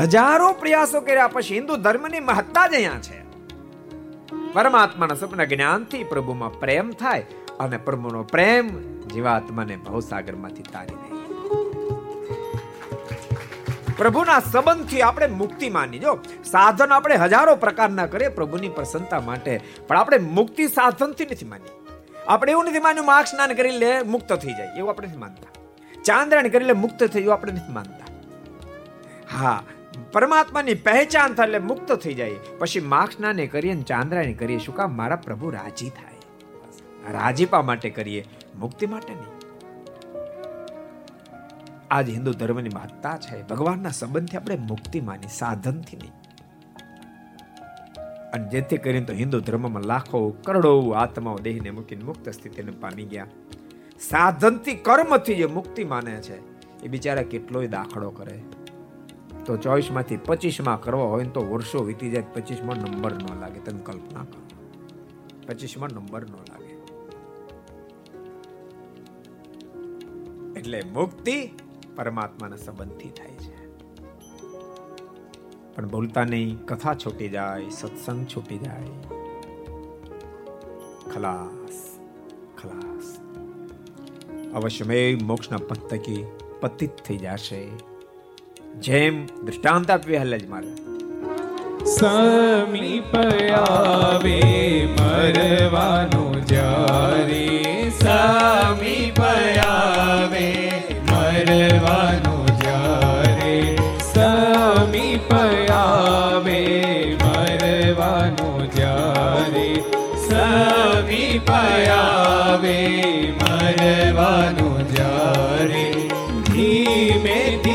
[0.00, 3.18] હજારો પ્રયાસો કર્યા પછી હિન્દુ ધર્મની મહત્તા જ અહીંયા છે.
[4.52, 7.26] પરમાત્માના સ્વપ્ન જ્ઞાનથી પ્રભુમાં પ્રેમ થાય
[7.60, 8.68] અને પ્રભુનો પ્રેમ
[9.08, 11.10] જીવાત્માને ભવસાગરમાંથી તારી દે.
[13.98, 19.96] પ્રભુના સંબંધથી આપણે મુક્તિ માની જો સાધન આપણે હજારો પ્રકારના કરીએ પ્રભુની પ્રસન્નતા માટે, પણ
[19.96, 21.79] આપણે મુક્તિ સાધનથી નથી માની
[22.28, 24.68] આપણે એવું નથી માન્યું માર્ગ સ્નાન કરી લે, મુક્ત થઈ જાય.
[24.76, 25.60] એવું આપણે નથી માનતા.
[26.04, 28.04] ચાંદ્રણ કરી લે, મુક્ત થઈ એવું આપણે નથી માનતા.
[29.38, 29.62] હા,
[30.12, 32.30] પરમાત્માની પહેચાન થાય એટલે મુક્ત થઈ જાય.
[32.58, 34.96] પછી માર્ગ સ્નાને કરીએ ને ચાંદ્રાયણ કરીએ, શું કામ?
[34.96, 36.14] મારા પ્રભુ રાજી થાય.
[37.12, 38.28] રાજીપા માટે કરીએ,
[38.58, 39.40] મુક્તિ માટે નહીં.
[41.90, 43.42] આજ હિન્દુ ધર્મની મહત્તા છે.
[43.42, 46.12] ભગવાનના સંબંધથી આપણે મુક્તિ માની, સાધનથી નહીં.
[48.32, 53.26] અને જેથી કરીને તો હિન્દુ ધર્મમાં લાખો કરોડો આત્માઓ દેહને મૂકીને મુક્ત સ્થિતિને પામી ગયા.
[54.00, 56.36] સાધનથી કર્મથી જે મુક્તિ માને છે,
[56.84, 58.38] એ બિચારા કેટલોય દાખલો કરે.
[59.44, 63.80] તો ચોવીસમાંથી પચીસમાં કરવો હોય ને તો વર્ષો વીતી જાય, પચીસમાં નંબર ન લાગે, તમે
[63.80, 64.42] કલ્પના કરો.
[65.46, 66.70] પચીસ નંબર ન લાગે.
[70.58, 71.50] એટલે મુક્તિ
[71.96, 73.59] પરમાત્માના સંબંધથી થાય છે.
[75.76, 78.90] પણ બોલતા નહીં, કથા છૂટી જાય, સત્સંગ છૂટી જાય.
[81.14, 81.78] ખલાસ
[82.62, 83.06] ખલાસ.
[84.54, 86.24] અવશ્યમેવ મોક્ષના પથ થકી
[86.60, 87.62] પતિત થઈ જશે.
[88.80, 90.72] જેમ દૃષ્ટાંત આપ્યું હલ્લે જ મારે.
[91.84, 94.40] સમીપ આવે
[95.00, 97.46] મરવાનું જ્યારે
[98.00, 100.48] સમીપ આવે
[101.10, 103.56] મરવાનું જ્યારે
[104.12, 105.59] સમીપ આવે
[108.00, 109.68] મરવાનું જ્યારે
[110.24, 112.78] સમીપ આવે
[113.40, 115.84] મરવાનું જ્યારે
[116.48, 117.69] ધીમે ધીમે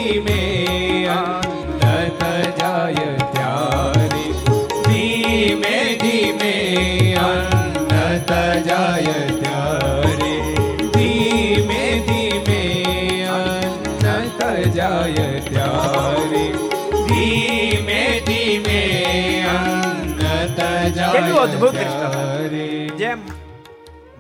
[20.92, 22.98] કેટલું અદ્ભુત દૃષ્ટાંત.
[23.00, 23.20] જેમ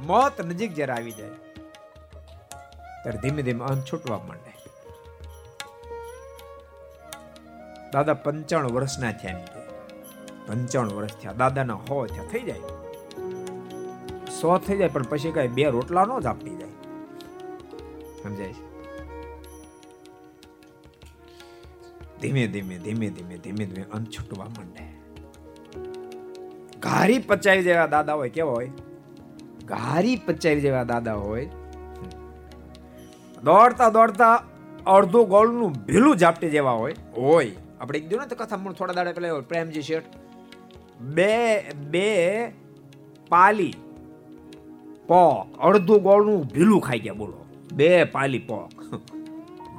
[0.05, 1.29] મોત નજીક જ્યારે આવી જાય
[3.03, 4.51] ત્યારે ધીમે ધીમે અંત છૂટવા માંડે.
[7.93, 9.45] દાદા પંચાણું વર્ષના થયા
[10.47, 11.33] પંચાણું વર્ષ થયા.
[11.33, 12.23] દાદાના હો થયા.
[12.23, 12.59] થઈ જાય.
[14.41, 16.75] સો થઈ જાય પણ પછી કઈ બે રોટલા નો જ આપી જાય
[18.23, 18.53] સમજાય
[22.21, 24.94] ધીમે ધીમે ધીમે ધીમે ધીમે ધીમે અંત છૂટવા માંડે.
[26.85, 28.71] ઘારી પચાવી જેવા દાદા હોય કેવા હોય?
[29.65, 31.45] ઘારી પચાવી જેવા દાદા હોય.
[33.43, 34.33] દોડતા દોડતા
[34.87, 36.95] અડધો ગોળનું ભીલું ઝાપટી જેવા હોય.
[37.17, 40.05] હોય આપણે કીધું ને તો કથા મૂળ થોડા દાડા પહેલા પ્રેમજી શેઠ.
[41.15, 41.31] બે
[41.95, 42.05] બે
[43.29, 43.73] પાલી
[45.07, 47.39] પોક અડધું ગોળનું ભીલું ખાઈ ગયા બોલો.
[47.73, 48.71] બે પાલી પોક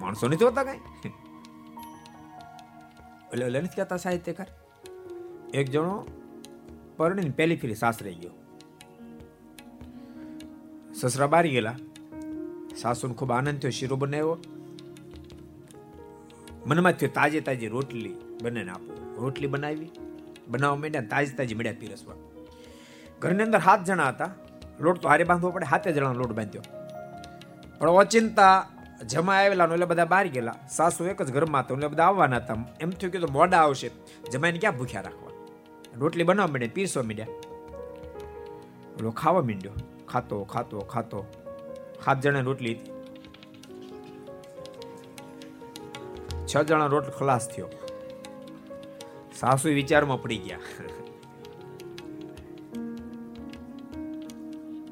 [0.03, 0.81] માણસો નથી હોતા કઈ?
[3.33, 4.49] એટલે એટલે નથી કહેતા સાહિત્યકાર?
[5.55, 5.97] એક જણો
[6.97, 8.31] પરણીને પહેલી ફેરી સાસરે ગયો.
[10.95, 11.77] સસરા બારી ગયેલા.
[12.77, 14.39] સાસુને ખૂબ આનંદ થયો, શીરો બનાવ્યો.
[16.67, 19.17] મનમાં થયો, તાજી તાજી રોટલી બનાવીને આપો.
[19.21, 19.91] રોટલી બનાવી,
[20.49, 22.15] બનાવવા માંડ્યા તાજી તાજી મળ્યા પીરસવા.
[23.21, 24.31] ઘરની અંદર સાત જણા હતા.
[24.81, 26.63] લોટ તો હારે બાંધવો પડે, હાથે જણા લોટ બાંધ્યો.
[27.79, 28.69] પણ ઓચિંતા
[29.07, 30.55] જમા આવેલા એટલે બધા બહાર ગયેલા.
[30.71, 32.65] સાસુ એક જ ઘરમાં હતા એટલે બધા આવવાના હતા.
[32.81, 33.91] એમ થયું કે તો મોડા આવશે.
[34.33, 35.26] જમાઈને ક્યાં ભૂખ્યા રાખવા
[35.99, 37.27] રોટલી બનાવવા માંડે પીરસવા માંડ્યા.
[39.01, 39.73] ઓલો ખાવા માંડ્યો.
[40.09, 41.25] ખાતો ખાતો ખાતો.
[42.05, 42.79] સાત જણા રોટલી
[46.47, 47.69] છ જણા રોટલો ખલાસ થયો.
[49.35, 50.59] સાસુ વિચારમાં પડી ગયા.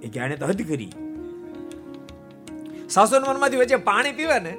[0.03, 0.93] એ કે તો હદ કરી.
[2.88, 4.51] સાસુ મનમાંથી વચ્ચે પાણી પીવે ને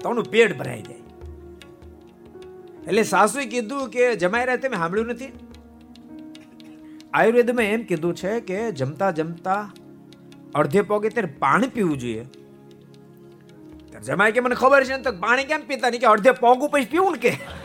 [0.00, 1.01] તો પેટ ભરાઈ જાય.
[2.88, 5.32] એટલે સાસુએ કીધું કે જમાઈ રહ્યા તમે સાંભળ્યું નથી.
[7.14, 9.72] આયુર્વેદમાં એમ કીધું છે કે જમતા જમતા
[10.54, 12.26] અડધે પગે ત્યારે પાણી પીવું જોઈએ.
[14.02, 15.90] જમાય કે, મને ખબર છે ને, તો પાણી કેમ પીતા?
[15.90, 17.62] નહીં કે, અડધે પગ પછી પીવું ને કે.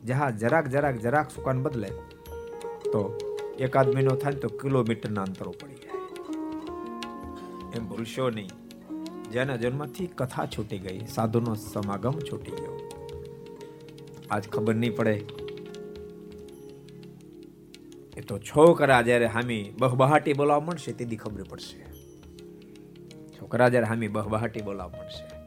[0.10, 1.89] જહાજ જરાક જરાક જરાક સુકાન બદલે
[2.93, 3.02] તો
[3.65, 5.79] એકાદ મહિનો થાય તો કિલોમીટરના અંતરો પડી
[7.76, 8.50] એમ ભૂલશો નહીં.
[9.32, 12.90] જેના જન્મથી કથા છૂટી ગઈ, સાધુનો સમાગમ છૂટી ગયો.
[14.32, 15.26] આજ ખબર નહીં પડે.
[18.18, 21.86] એ તો છોકરા જ્યારે હામી બહબહાટી બોલાવા મળશે તેથી ખબર પડશે.
[23.42, 25.40] છોકરા જ્યારે હામી બહબહાટી બોલાવા મળશે.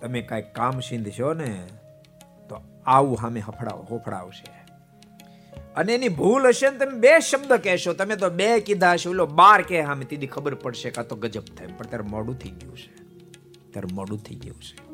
[0.00, 1.66] તમે કાંઈક કામ સિંધશો ને,
[2.48, 4.59] તો આવું હામે હફડાવ હોફડાવશે.
[5.76, 7.92] અને એની ભૂલ હશે ને તમે બે શબ્દ કહેશો.
[7.92, 9.10] તમે તો બે કીધા હશે.
[9.10, 11.66] ઓલો બાર કે સામે તીધી ખબર પડશે કાં તો ગજબ થાય.
[11.66, 12.94] પણ ત્યારે મોડું થઈ ગયું છે.
[13.72, 14.90] ત્યારે મોડું થઈ ગયું છે.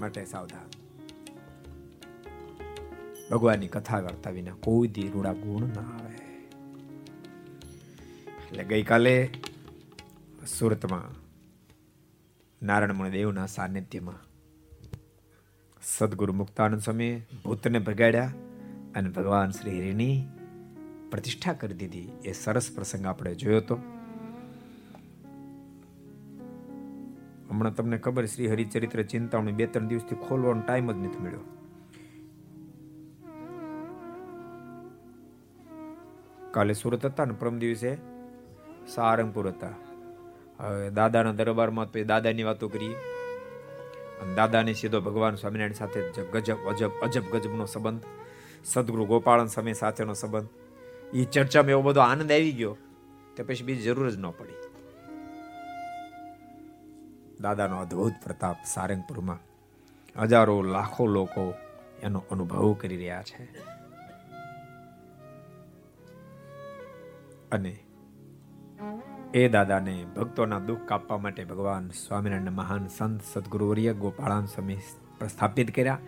[0.00, 0.68] માટે સાવધાન.
[3.30, 6.14] ભગવાનની કથા કરતા વિના કોઈ દી રૂડા ગુણ ના આવે.
[8.46, 9.30] એટલે ગઈકાલે
[10.58, 11.22] સુરતમાં
[12.66, 14.14] નારાયણ દેવના સાનિધ્યમાં
[15.82, 18.32] સદગુરુ મુક્તાનંદ સ્વામી ભૂતને ભગાડ્યા.
[18.96, 20.16] અને ભગવાન શ્રી હરિની
[21.10, 22.08] પ્રતિષ્ઠા કરી દીધી.
[22.24, 23.76] એ સરસ પ્રસંગ આપણે જોયો તો.
[27.50, 31.44] હમણાં તમને ખબર શ્રી હરિચરિત્ર ચિંતામણી બે ત્રણ દિવસથી ખોલવાનો ટાઈમ જ નથી મળ્યો.
[36.54, 37.90] કાલે સુરત હતા ને પ્રમ દિવસે
[38.94, 39.76] સારંગપુર હતા.
[40.60, 42.94] હવે દાદાના દરબારમાં તો એ દાદાની વાતો કરી
[44.22, 46.00] અને દાદાને સીધો ભગવાન સ્વામિનારાયણ સાથે
[46.34, 48.04] ગજબ, અજબ અજબ ગજબનો સંબંધ
[48.64, 50.48] સદગુરુ ગોપાળન સમય સાથેનો સંબંધ.
[51.14, 52.76] એ ચર્ચામાં એવો બધો આનંદ આવી ગયો
[53.36, 54.52] તે પછી બીજી જરૂર જ ન પડી.
[57.40, 59.38] દાદાનો અદ્ભુત પ્રતાપ સારંગપુરમાં
[60.22, 61.54] હજારો લાખો લોકો
[62.02, 63.44] એનો અનુભવ કરી રહ્યા છે.
[67.52, 67.78] અને
[69.34, 74.76] એ દાદાને ભક્તોના દુઃખ કાપવા માટે ભગવાન સ્વામિનારાયણ મહાન સંત સદગુરુવર્ય ગોપાળાન સ્વામી
[75.22, 75.98] પ્રસ્થાપિત કર્યા.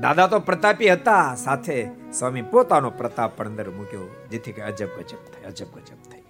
[0.00, 1.78] દાદા તો પ્રતાપી હતા, સાથે
[2.18, 6.22] સ્વામી પોતાનો પ્રતાપ પણ અંદર મૂક્યો, જેથી કે અજબ ગજબ થાય, અજબ ગજબ થાય.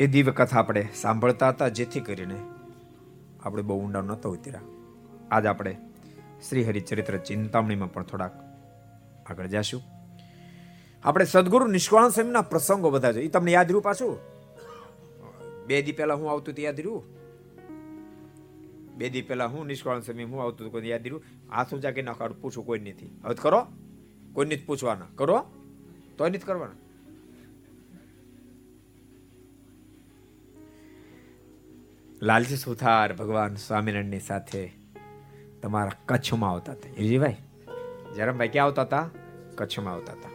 [0.00, 2.38] એ દિવ્ય કથા આપણે સાંભળતા હતા, જેથી કરીને
[3.42, 4.60] આપણે બહુ ઊંડા નહોતો ઉતર્યા.
[5.30, 5.76] આજ આપણે
[6.48, 8.34] શ્રી હરિચરિત્ર ચિંતામણીમાં પણ થોડાક
[9.30, 9.82] આગળ જાશું.
[11.04, 14.16] આપણે સદગુરુ નિષ્કાળ સ્વામીના પ્રસંગો બધા જોઈએ તમને યાદ રહ્યું પાછું
[15.66, 17.04] બે દી પહેલા હું આવતું તે યાદ રહ્યું?
[18.96, 21.22] બે દી પહેલા હું નિષ્કાળ સમય હું આવતું કોઈ યાદ રહ્યું.
[21.50, 23.66] હાથ ઊંચા કે ના કાઢું પૂછું, કોઈ નથી હવે કરો.
[24.32, 25.06] કોઈને જ પૂછવાના.
[25.14, 25.46] કરો.
[26.18, 26.72] તો નથી કરવાના.
[32.22, 34.72] લાલજી સુથાર ભગવાન સ્વામિનારાયણની સાથે
[35.62, 36.88] તમારા કચ્છમાં આવતા હતા.
[36.88, 37.36] હિરજીભાઈ
[38.16, 39.10] જયરામભાઈ ક્યાં આવતા હતા?
[39.54, 40.28] કચ્છમાં આવતા હતા.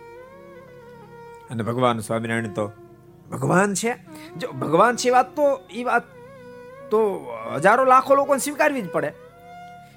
[1.50, 2.72] અને ભગવાન સ્વામિનારાયણ તો
[3.32, 3.94] ભગવાન છે.
[4.38, 6.21] જો ભગવાન છે વાત તો, એ વાત
[6.92, 9.14] તો હજારો લાખો લોકોને સ્વીકારવી જ પડે.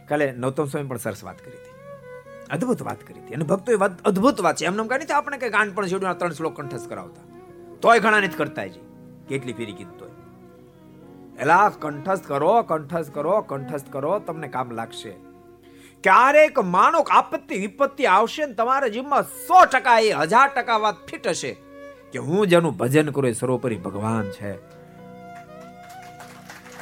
[0.08, 1.74] કાલે નૌતમ સ્વામી પણ સરસ વાત કરી હતી.
[2.50, 3.34] અદ્ભુત વાત કરી હતી.
[3.34, 4.66] અને ભક્તોએ વાત અદ્ભુત વાત છે.
[4.66, 7.22] એમને કહી આપણે કંઈ ગાન પણ જોડ્યું ત્રણ શ્લોક કંઠસ્થ કરાવતા.
[7.82, 8.80] તોય ઘણા નથી કરતા જી
[9.28, 10.10] કેટલી ફેરી કીધું તોય.
[11.38, 15.10] એલા, કંઠસ્થ કરો કંઠસ્થ કરો કંઠસ્થ કરો, તમને કામ લાગશે.
[16.02, 21.26] ક્યારેક માનો આપત્તિ, વિપત્તિ આવશે ને તમારા જીવમાં સો ટકા એ હજાર ટકા વાત ફિટ
[21.28, 21.56] હશે
[22.12, 24.73] કે હું જેનું ભજન કરું, એ સર્વોપરી ભગવાન છે.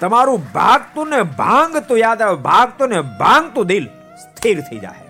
[0.02, 3.86] તમારું ભાગતું ને ભાંગતું યાદ આવે ભાગતું ને ભાંગતું દિલ
[4.22, 5.08] સ્થિર થઈ જાય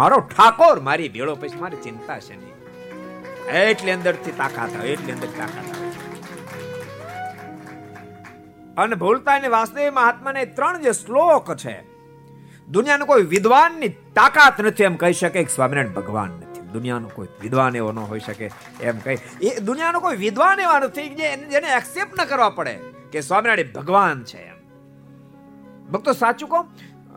[0.00, 2.56] મારો ઠાકોર, મારી ભેળો પછી મારી ચિંતા છે નહીં.
[3.62, 5.88] એટલી અંદરથી તાકાત આવે, એટલી અંદર તાકાત આવે.
[8.82, 11.74] અને ભૂલતા ને વાસુદેવ મહાત્માને ત્રણ જે શ્લોક છે,
[12.68, 13.90] દુનિયાનો કોઈ વિદ્વાનની
[14.20, 16.62] તાકાત નથી એમ કહી શકે સ્વામિનારાયણ ભગવાન નથી.
[16.76, 18.46] દુનિયાનો કોઈ વિદ્વાન એવો ન હોઈ શકે
[18.92, 19.18] એમ કહી
[19.48, 21.08] એ દુનિયાનો કોઈ વિદ્વાન એવા નથી
[21.54, 22.74] જેને એક્સેપ્ટ ન કરવા પડે.
[23.12, 24.56] કે સ્વામિનારાયણ ભગવાન છે એમ.
[25.92, 26.62] ભક્તો સાચું કહો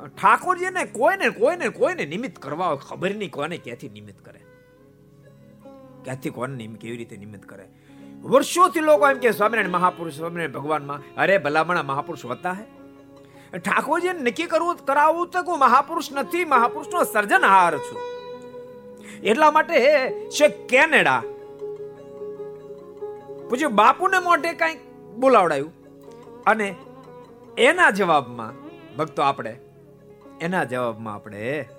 [0.08, 4.40] ઠાકોરજીને કોઈને કોઈને કોઈને નિમિત્ત કરવા ખબર નહીં કોને ક્યાંથી નિમિત્ત કરે.
[6.04, 7.70] ક્યાંથી કોને કેવી રીતે નિમિત્ત કરે.
[8.22, 12.64] વર્ષોથી લોકો એમ કે સ્વામિનારાયણ મહાપુરુષ, સ્વામિનારાયણ ભગવાનમાં, અરે ભલામણા મહાપુરુષ હોતા હે.
[13.58, 18.02] ઠાકોરજી નક્કી કરવું, કરાવવું તો હું મહાપુરુષ નથી, મહાપુરુષનો સર્જનહાર છું.
[19.24, 19.80] એટલા માટે
[20.30, 21.24] છે કેનેડા.
[23.50, 24.78] પૂછ્યું, બાપુને મોઢે કઈ
[25.20, 25.83] બોલાવડાયું?
[26.46, 26.76] અને
[27.58, 28.54] એના જવાબમાં,
[28.96, 29.60] ભક્તો આપણે,
[30.42, 31.70] એના જવાબમાં આપણે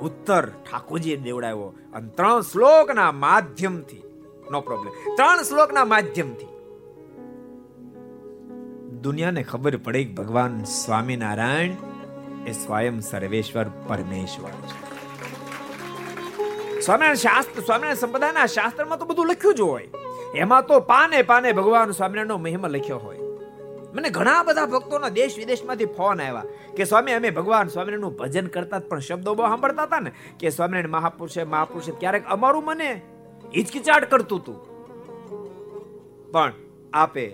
[0.00, 4.02] ઉત્તર ઠાકોરજીએ દેવડાવ્યો અને ત્રણ શ્લોકના માધ્યમથી,
[4.50, 6.46] નો પ્રોબ્લેમ ત્રણ શ્લોકના માધ્યમથી.
[9.02, 11.70] દુનિયાને ખબર પડે કે ભગવાન સ્વામિનારાયણ
[12.46, 14.50] એ સ્વયં સર્વેશ્વર પરમેશ્વર.
[14.50, 14.92] છે
[16.80, 19.88] સ્વામિનારાયણ શાસ્ત્ર, સ્વામિનારાયણ સંપ્રદાયના શાસ્ત્રમાં તો બધું લખ્યું જ હોય.
[20.34, 23.21] એમાં તો પાને પાને ભગવાન સ્વામિનારાયણનો મહિમા લખ્યો હોય.
[23.92, 28.78] મને ઘણા બધા ભક્તોના દેશ વિદેશમાંથી ફોન આવ્યા કે સ્વામી, અમે ભગવાન સ્વામિનારાયણનું ભજન કરતા
[28.88, 32.90] પણ શબ્દો બહુ સાંભળતા હતા ને કે સ્વામિનારાયણ મહાપુરુષે મહાપુરુષે, ક્યારેક અમારું મને
[33.56, 34.58] હિચકિચાટ કરતું હતું.
[36.32, 36.52] પણ
[36.92, 37.26] આપે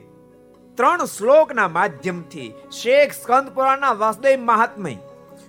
[0.79, 4.97] ત્રણ શ્લોકના માધ્યમથી શેખ સ્કંદ પુરાણના વાસુદેવ મહાત્મય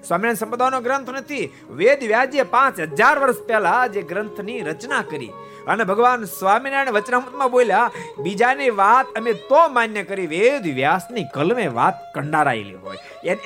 [0.08, 1.46] સ્વામિનારાયણ સંપ્રદાયનો ગ્રંથ નથી.
[1.80, 5.32] વેદ વ્યાજે પાંચ હજાર વર્ષ પહેલા જે ગ્રંથની રચના કરી.
[5.72, 7.92] અને ભગવાન સ્વામિનારાયણ વચનામૃતમાં બોલ્યા,
[8.24, 13.00] બીજાની વાત અમે તો માન્ય કરી વેદ વ્યાસની કલમે વાત કંડારાયેલી હોય.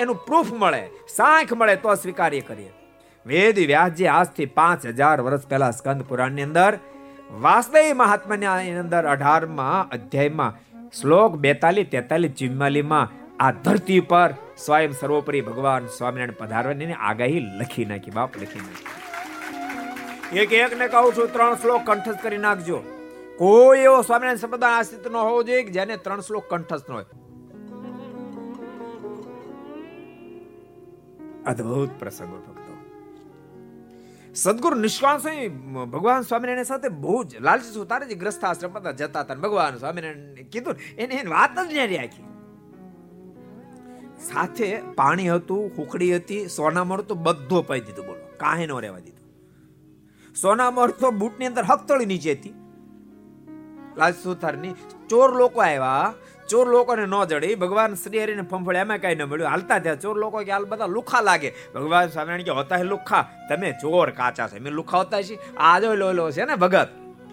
[0.03, 0.83] એનું પ્રૂફ મળે,
[1.17, 2.71] સાંખ મળે તો સ્વીકાર્ય કરીએ.
[3.25, 6.73] વેદ વ્યાસજી આજથી પાંચ હજાર વર્ષ પહેલા સ્કંદ પુરાણની અંદર,
[7.45, 10.53] વાસુદેવ મહાત્માની અંદર અઢારમાં અધ્યાયમાં,
[10.97, 18.11] શ્લોક બેતાલીસ તેતાલીસ ચિમ્માલીમાં આ ધરતી પર સ્વયં સર્વોપરી ભગવાન સ્વામિનારાયણ પધારવાની આગાહી લખી નાખી,
[18.11, 20.39] બાપ લખી નાખી.
[20.41, 22.83] એક એક ને કહું છું, ત્રણ શ્લોક કંઠસ્થ કરી નાખજો.
[23.37, 27.05] કોઈ એવો સ્વામિનારાયણ સંપ્રદાય આશ્રિત ન હોવો જોઈએ જેને ત્રણ શ્લોક કંઠસ્થ ન હોય.
[31.45, 32.73] અદ્ભુત પ્રસંગો, ભક્તો.
[34.35, 35.49] સદગુરુ નિષ્કાળ સ્વામી,
[35.85, 40.75] ભગવાન સ્વામિનારાયણ સાથે બહુ જ લાલચી સુતારે જે ગ્રસ્થ આશ્રમ જતા હતા ભગવાન સ્વામિનારાયણ કીધું
[40.97, 42.32] એને એની વાત જ નહીં આખી
[44.23, 48.19] સાથે પાણી હતું, ખુખડી હતી સોનામર તો બધો પાઈ દીધું, બોલો.
[48.37, 49.23] કાંઈ નો રહેવા દીધું.
[50.35, 52.53] સોનામર તો બૂટની અંદર હકતળી નીચે હતી.
[53.97, 54.73] લાલ સુથારની.
[55.09, 56.13] ચોર લોકો આવ્યા.
[56.49, 57.55] ચોર લોકોને ન જડી.
[57.55, 59.49] ભગવાન શ્રી હરિને ફંફળે એમાં કાંઈ ન મળ્યું.
[59.49, 59.95] હાલતા થયા.
[59.95, 61.53] ચોર લોકો કે હાલ બધા લુખા લાગે.
[61.75, 63.29] ભગવાન સ્વામિનારાયણ કે, હોતા હે લુખા?
[63.49, 64.59] તમે ચોર કાચા છે.
[64.59, 66.89] મેં લુખા હોતા છે આ જો લો લો છે ને ભગત.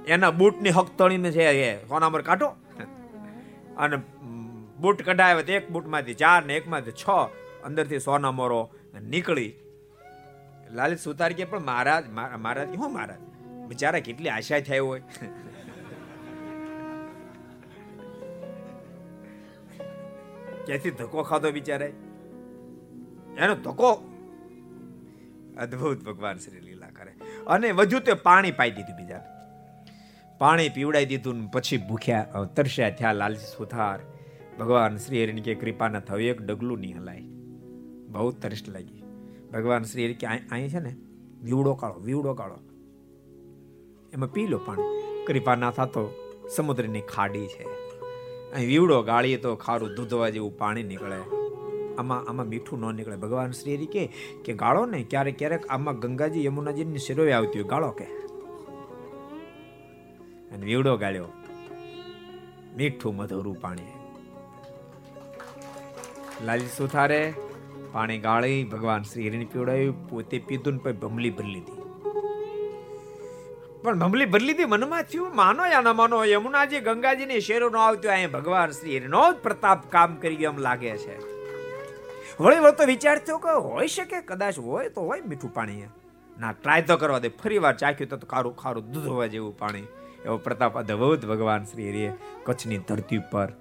[0.06, 2.46] એના બૂટની હકતણીને છે એ સોનામર કાઢો.
[3.78, 3.96] અને
[4.82, 7.04] બૂટ કઢાવ્યા તો એક બૂટમાંથી ચાર ને એકમાંથી છ
[7.66, 8.60] અંદરથી સોના મોરો
[9.12, 9.52] નીકળી.
[10.76, 13.22] લાલિત સુતાર કે પણ મહારાજ મહારાજ કે હું મહારાજ?
[13.68, 15.02] બિચારા કેટલી આશા થઈ હોય.
[20.64, 21.88] ક્યાંથી ધક્કો ખાધો બિચારે
[23.38, 23.90] એનો ધક્કો?
[25.58, 27.12] અદ્ભુત ભગવાન શ્રી લીલા કરે.
[27.46, 29.22] અને વધુ તે પાણી પાઈ દીધું બીજા
[30.38, 33.98] પાણી પીવડાઈ દીધું પછી ભૂખ્યા તરસ્યા થયા લાલજી સુથાર.
[34.58, 37.20] ભગવાન શ્રી હરિની કે કૃપા ન થયું, એક ડગલું નહીં હલાય.
[38.08, 39.02] બહુ તરસ લાગી.
[39.52, 40.96] ભગવાન શ્રી હરિ કે અહીં છે ને,
[41.42, 42.58] વીવડો કાળો વીવડો કાળો.
[44.12, 44.82] એમાં પી લો પાણી,
[45.26, 46.14] કૃપા ના થતો
[46.56, 47.64] સમુદ્રની ખાડી છે.
[48.52, 51.16] અહીં વીવડો ગાળીએ તો ખારું દૂધવા જેવું પાણી નીકળે.
[51.94, 53.16] આમાં આમાં મીઠું ન નીકળે.
[53.16, 54.12] ભગવાન શ્રી હરિ કે
[54.44, 58.04] કે ગાળો ને ક્યારેક ક્યારેક આમાં ગંગાજી યમુનાજીની શિરોવે આવતી હોય, ગાળો કે.
[60.54, 61.24] અને વીવડો ગાળ્યો.
[62.76, 63.99] મીઠું મધુરું પાણી.
[66.44, 67.34] લાલી સુથારે
[67.92, 70.10] પાણી ગાળી ભગવાન શ્રી હરિને પીવડાવ્યું.
[70.10, 71.82] પોતે પીધું ને પછી ભમલી ભરી લીધી.
[73.82, 78.08] પણ ભમલી ભરી લીધી મનમાં થયું, માનો યા ન માનો યમુનાજી ગંગાજીની શેરો ન આવતો
[78.08, 81.18] અહીંયા ભગવાન શ્રી હરિનો જ પ્રતાપ કામ કરી ગયો એમ લાગે છે.
[82.40, 85.82] વળી વળતો વિચાર થયો કે હોઈ શકે, કદાચ હોય તો હોય મીઠું પાણી.
[86.40, 87.28] ના ટ્રાય તો કરવા દે.
[87.28, 89.86] ફરી વાર ચાખ્યું તો ખારું ખારું દૂધ હોવા જેવું પાણી.
[90.24, 92.12] એવો પ્રતાપ અદભુત ભગવાન શ્રી હરિએ
[92.44, 93.52] કચ્છની ધરતી પર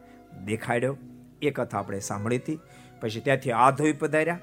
[0.45, 0.97] દેખાડ્યો.
[1.41, 2.59] એ કથા આપણે સાંભળી હતી.
[3.01, 4.39] પછી ત્યાંથી આધોઈ પધાર્યા.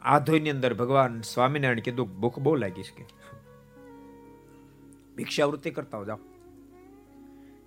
[0.00, 3.06] આધોઈની અંદર ભગવાન સ્વામિનારાયણ કીધું, ભૂખ બહુ લાગી છે.
[5.16, 6.16] ભિક્ષાવૃત્તિ કરતા જાઓ.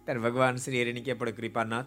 [0.03, 1.85] ત્યારે ભગવાન શ્રી હરિની કે પણ કૃપાનાથ,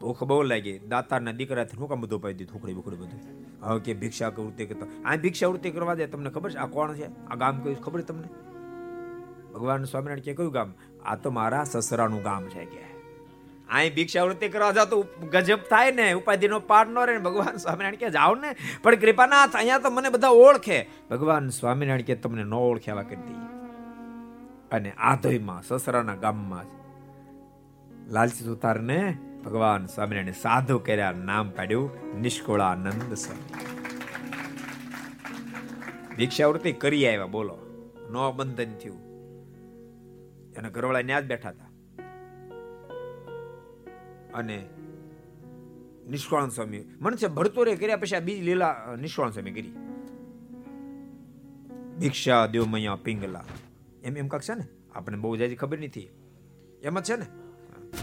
[0.00, 0.78] ભૂખ બહુ લાગી.
[0.78, 3.20] દાતારના દીકરાથી હું કામ બધું પાઈ દીધું થોડી બુકડી બધું.
[3.62, 6.56] હવે કે ભિક્ષા વૃત્તિ કરતો, આ ભિક્ષાવૃત્તિ કરવા દે તમને ખબર છે?
[6.56, 7.26] આ કોણ છે?
[7.26, 8.28] આ ગામ કયું ખબર તમને?
[9.52, 10.74] ભગવાન સ્વામિનારાયણ કે કયું ગામ?
[11.04, 12.97] આ તો મારા સસરાનું ગામ છે કે
[13.70, 18.10] અહીં ભિક્ષાવૃત્તિ કરવા જાવ તો ગજબ થાય ને, ઉપાધિનો પાર નો રહે ભગવાન સ્વામિનારાયણ કે
[18.10, 18.54] જાઓ ને.
[18.82, 20.88] પણ કૃપાનાથ, અહીંયા તો મને બધા ઓળખે.
[21.10, 23.48] ભગવાન સ્વામિનારાયણ કે તમને ન ઓળખે આવા કરી દઈએ
[24.72, 26.64] અને આધોઈમાં સસરાના ગામમાં
[28.12, 33.66] લાલચી સુતારને ભગવાન સ્વામિનારાયણ સાધુ કર્યા, નામ પાડ્યું, નિષ્કુળાનંદ સ્વામી.
[36.16, 37.58] ભિક્ષાવૃત્તિ કરી આવ્યા, બોલો.
[38.10, 39.08] નો બંધન થયું.
[40.56, 41.67] એના ઘરવાળા ન્યા જ બેઠા હતા.
[44.34, 44.66] અને
[46.10, 49.72] નિષ્કાળ સ્વામી મન છે ભરતોરે કર્યા પછી આ બીજી લીલા નિષ્કાળ સ્વામી કરી.
[51.98, 53.44] ભિક્ષા દેવ મૈયા પિંગલા.
[54.04, 54.64] એમ એમ કાક છે ને?
[54.94, 56.08] આપણે બહુ જાજી ખબર નથી.
[56.82, 57.26] એમ જ છે ને?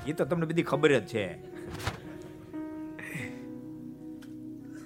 [0.07, 1.37] એ તો તમને બધી ખબર જ છે.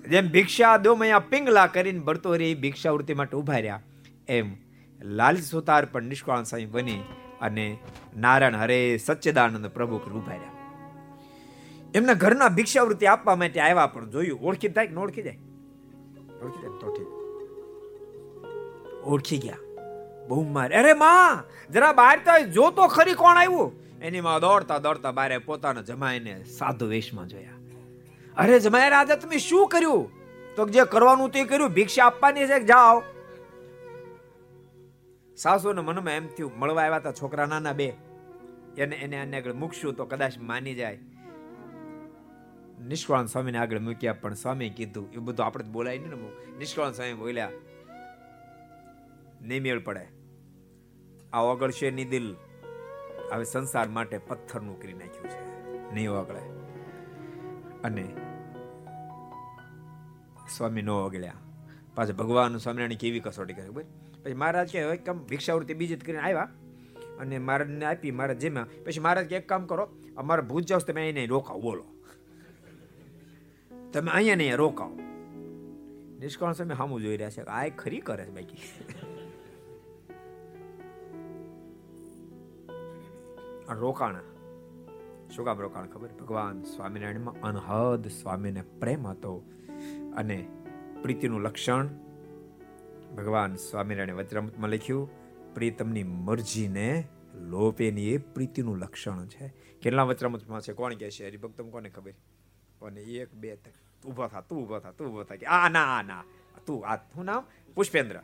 [0.10, 3.82] જેમ ભિક્ષા દો મૈયા પિંગલા કરીને ભરતોરી ભિક્ષાવૃત્તિ માટે ઊભા રહ્યા,
[4.28, 4.56] એમ
[5.02, 7.00] લાલ સુતાર પણ નિષ્કાળ સ્વામી બની
[7.42, 7.78] અને
[8.18, 10.59] નારાયણ હરે સચ્ચિદાનંદ પ્રભુ ઊભા રહ્યા.
[11.94, 14.40] એમના ઘરના ભિક્ષાવૃત્તિ આપવા માટે આવ્યા પણ જોયું.
[14.40, 15.38] ઓળખી થાય કે ઓળખી જાય?
[16.44, 17.20] ઓળખી જાય
[19.04, 19.58] ઓળખી ગયા.
[20.28, 20.76] બહુ મારે.
[20.76, 23.74] અરે માં, જરા બહાર તો જો તો ખરી કોણ આવ્યું?
[24.02, 27.50] એની માં દોડતા દોડતા બારે પોતાના જમાઈને સાધુ વેશમાં જોયા.
[28.38, 30.12] અરે જમાય રાજા, તમે શું કર્યું?
[30.56, 33.04] તો જે કરવાનું તે કર્યું, ભિક્ષા આપવાની છે જાઓ?
[35.38, 37.94] સાસુને મનમાં એમ થયું, મળવા આવ્યા હતા છોકરા નાના બે.
[38.78, 41.00] એને એને આગળ મૂકશું તો કદાચ માની જાય.
[42.88, 47.14] નિષ્કાળ સ્વામીને આગળ મૂક્યા, પણ સ્વામી કીધું એ બધું આપણે બોલાય નહીં ને નિષ્કળાન સ્વામી
[47.14, 47.52] બોલ્યા
[49.42, 50.08] નહીં મેળ પડે.
[51.34, 52.36] આ ઓગળશે ની દિલ.
[53.34, 55.60] હવે સંસાર માટે પથ્થરનું કરી નાખ્યું છે.
[55.94, 56.40] નહીં ઓગળે.
[57.84, 58.16] અને
[60.58, 61.34] સ્વામી નો ઓગળ્યા.
[61.96, 63.84] પાછા ભગવાન સ્વામિનારાયણ કેવી કસોટી કરી ભાઈ
[64.24, 66.50] પછી મહારાજ કે, એક કામ ભિક્ષાવૃત્તિ બીજી કરીને આવ્યા.
[67.20, 68.84] અને મહારાજને આપી, મહારાજ જેમાં.
[68.86, 71.86] પછી મહારાજ કે, એક કામ કરો, અમારા ભૂજ જાવ તમે એને રોકાવ, બોલો.
[73.94, 74.92] તમે અહીંયા નહીં રોકાવ
[76.20, 78.58] નિષ્કાળ સમય સામું જોઈ રહ્યા છે આ ખરી કરે છે બાકી.
[83.70, 84.20] રોકાણા.
[85.36, 86.10] શું કામ રોકાણ ખબર?
[86.22, 89.44] ભગવાન સ્વામિનારાયણમાં અનહદ સ્વામીને પ્રેમ હતો
[90.16, 90.48] અને
[91.02, 91.88] પ્રીતિનું લક્ષણ
[93.18, 95.10] ભગવાન સ્વામિનારાયણ વચરામૃતમાં લખ્યું
[95.54, 99.54] પ્રીતમની મરજીને લોપેની એ પ્રીતિનું લક્ષણ છે.
[99.82, 100.74] કેટલા વચરામૃતમાં છે?
[100.74, 101.28] કોણ કહે છે?
[101.28, 102.14] હરિભક્તમ કોને ખબર?
[102.80, 103.56] કોને એક બે
[104.04, 106.24] ઊભો થા તું ઊભો થા તું ઊભો થા કે આ ના આ ના
[106.66, 107.44] તું આ શું નામ
[107.78, 108.20] પુષ્પેન્દ્ર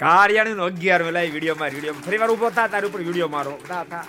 [0.00, 3.52] કાર્યાણી નો અગિયાર વેલા વીડિયો માં વીડિયો ફરી વાર ઊભો થા તારી ઉપર વીડિયો મારો
[3.64, 4.04] થા થા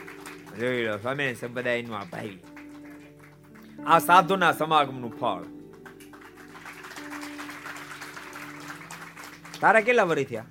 [0.58, 2.40] જોઈ લો સ્વામી સંપ્રદાયનું આ ભાઈ
[3.88, 5.44] આ સાધુના સમાગમનું ફળ
[9.60, 10.50] તારા કેટલા વરી થયા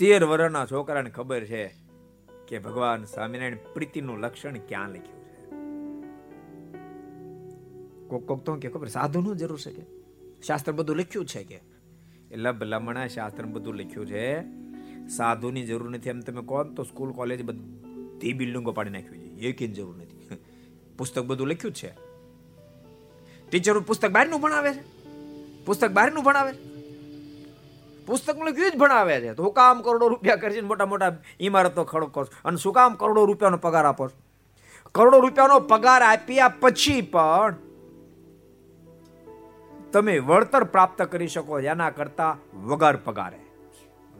[0.00, 1.62] તેર વર્ષના છોકરાને ખબર છે
[2.48, 5.25] કે ભગવાન સ્વામિનારાયણ પ્રીતિનું લક્ષણ ક્યાં લખ્યું
[8.08, 9.82] કોક કોક તો કે ખબર, સાધુનું જરૂર છે કે?
[10.46, 11.60] શાસ્ત્ર બધું લખ્યું છે કે?
[12.30, 14.42] એટલે ભલામણા શાસ્ત્ર બધું લખ્યું છે,
[15.08, 16.08] સાધુની જરૂર નથી.
[16.08, 19.48] એમ તમે કહો તો સ્કૂલ, કોલેજ બધી બિલ્ડિંગો પાડી નાખવી જોઈએ.
[19.48, 20.28] એકી જરૂર નથી.
[20.98, 21.94] પુસ્તક બધું લખ્યું છે.
[23.50, 24.82] ટીચરો પુસ્તક બહારનું ભણાવે છે.
[25.64, 26.66] પુસ્તક બહારનું ભણાવે છે.
[28.06, 29.34] પુસ્તક લખ્યું જ ભણાવે છે.
[29.34, 33.56] તો કામ કરોડો રૂપિયા કરી મોટા મોટા ઇમારતો ખડો કરો અને શું કામ કરોડો રૂપિયાનો
[33.56, 34.10] પગાર આપો
[34.94, 37.56] કરોડો રૂપિયાનો પગાર આપ્યા પછી પણ
[39.92, 42.32] તમે વળતર પ્રાપ્ત કરી શકો, એના કરતા
[42.68, 43.40] વગર પગારે.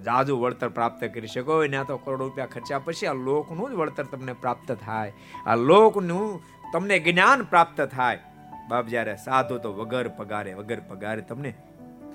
[0.07, 4.07] જાજુ વળતર પ્રાપ્ત કરી શકો એના તો કરોડો રૂપિયા ખર્ચ્યા પછી આ લોકનું જ વળતર
[4.13, 5.13] તમને પ્રાપ્ત થાય.
[5.47, 6.41] આ લોકનું
[6.73, 8.21] તમને જ્ઞાન પ્રાપ્ત થાય.
[8.69, 11.53] બાપ જ્યારે સાધુ તો વગર પગારે વગર પગારે તમને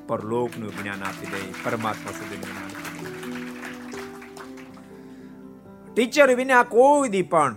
[0.08, 2.72] પરલોકનું જ્ઞાન આપી દે, પરમાત્મા સુધી જ્ઞાન
[5.94, 7.56] ટીચર વિના કોઈ દી પણ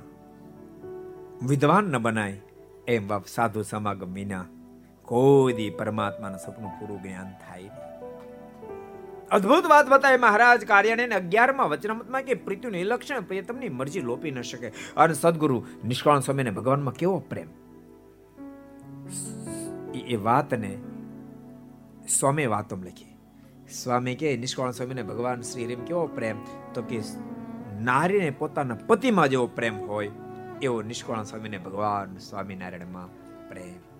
[1.50, 2.38] વિદ્વાન ન બનાય,
[2.86, 4.46] એમ બાપ સાધુ સમાગમ વિના
[5.04, 7.70] કોઈ દી પરમાત્માનું સપનું પૂરું જ્ઞાન થાય
[9.30, 14.72] અદ્ભુત વાત બતાવી મહારાજ, કાર્યાને અગિયારમાં વચનામતમાં કે પ્રીતિનું લક્ષણ પ્રિયતમની મરજી લોપી ન શકે.
[14.96, 17.48] અને સદગુરુ નિષ્કાળ સ્વામીને ભગવાનમાં કેવો પ્રેમ?
[19.94, 20.78] એ વાતને
[22.08, 23.16] સ્વામી વાતમ લખી.
[23.82, 26.36] સ્વામી કે નિષ્કાળ સ્વામીને ભગવાન શ્રી રેમ કેવો પ્રેમ?
[26.74, 27.00] તો કે
[27.80, 30.10] નારીને પોતાના પતિમાં જેવો પ્રેમ હોય
[30.62, 33.08] એવો નિષ્કાળ સ્વામીને ભગવાન સ્વામિનારાયણમાં
[33.48, 33.93] પ્રેમ.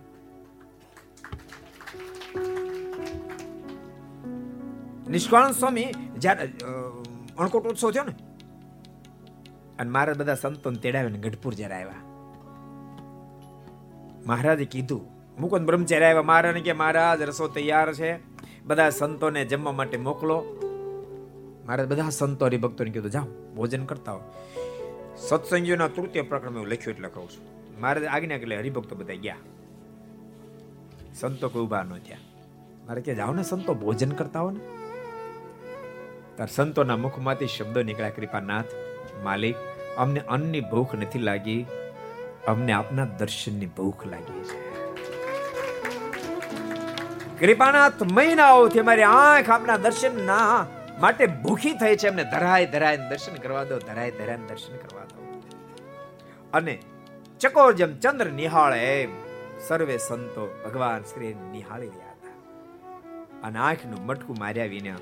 [5.11, 5.87] નિષ્કાળ સ્વામી
[6.19, 6.53] જ્યારે
[7.39, 8.13] અણકોટ ઉત્સવ થયો ને,
[9.79, 11.95] અને મહારાજ બધા સંતોને તેડાવીને ગઢપુર જ્યારે આવ્યા.
[14.27, 15.03] મહારાજે કીધું,
[15.41, 18.19] મુકુંદ બ્રહ્મચારી આવ્યા, મહારાજને કે, મહારાજ, રસો તૈયાર છે.
[18.65, 20.45] બધા સંતોને જમવા માટે મોકલો.
[21.67, 24.21] મહારાજ બધા સંતો હરિભક્તોને કીધું, જાઓ, ભોજન કરતા હો
[25.17, 27.81] સત્સંગીઓના તૃતીય પ્રકરણ હું લખ્યું એટલે કહું છું.
[27.81, 29.37] મહારાજ આજ્ઞા એટલે હરિભક્તો બધા ગયા.
[31.15, 32.19] સંતો કોઈ ઊભા ન થયા.
[32.87, 34.84] મારે કે, જાઓ ને સંતો, ભોજન કરતા હો ને.
[36.37, 38.65] તાર સંતોના મુખમાંથી શબ્દો નીકળ્યા, કૃપાનાથ.
[39.23, 39.57] માલિક,
[39.97, 41.67] અમને અન્નની ભૂખ નથી લાગી.
[42.47, 44.75] અમને આપના દર્શનની ભૂખ લાગી છે.
[47.41, 50.67] કૃપાનાથ મહિનાઓથી અમારી આંખ આપના દર્શન ના
[51.01, 52.07] માટે ભૂખી થઈ છે.
[52.07, 55.43] એમને ધરાય ધરાય દર્શન કરવા દો, ધરાય ધરાય દર્શન કરવા દો.
[56.53, 56.79] અને
[57.41, 59.11] ચકોર જેમ ચંદ્ર નિહાળે એમ
[59.69, 62.33] સર્વે સંતો ભગવાન શ્રી નિહાળી રહ્યા હતા.
[63.47, 64.97] અને આંખનું મટકું માર્યા વિના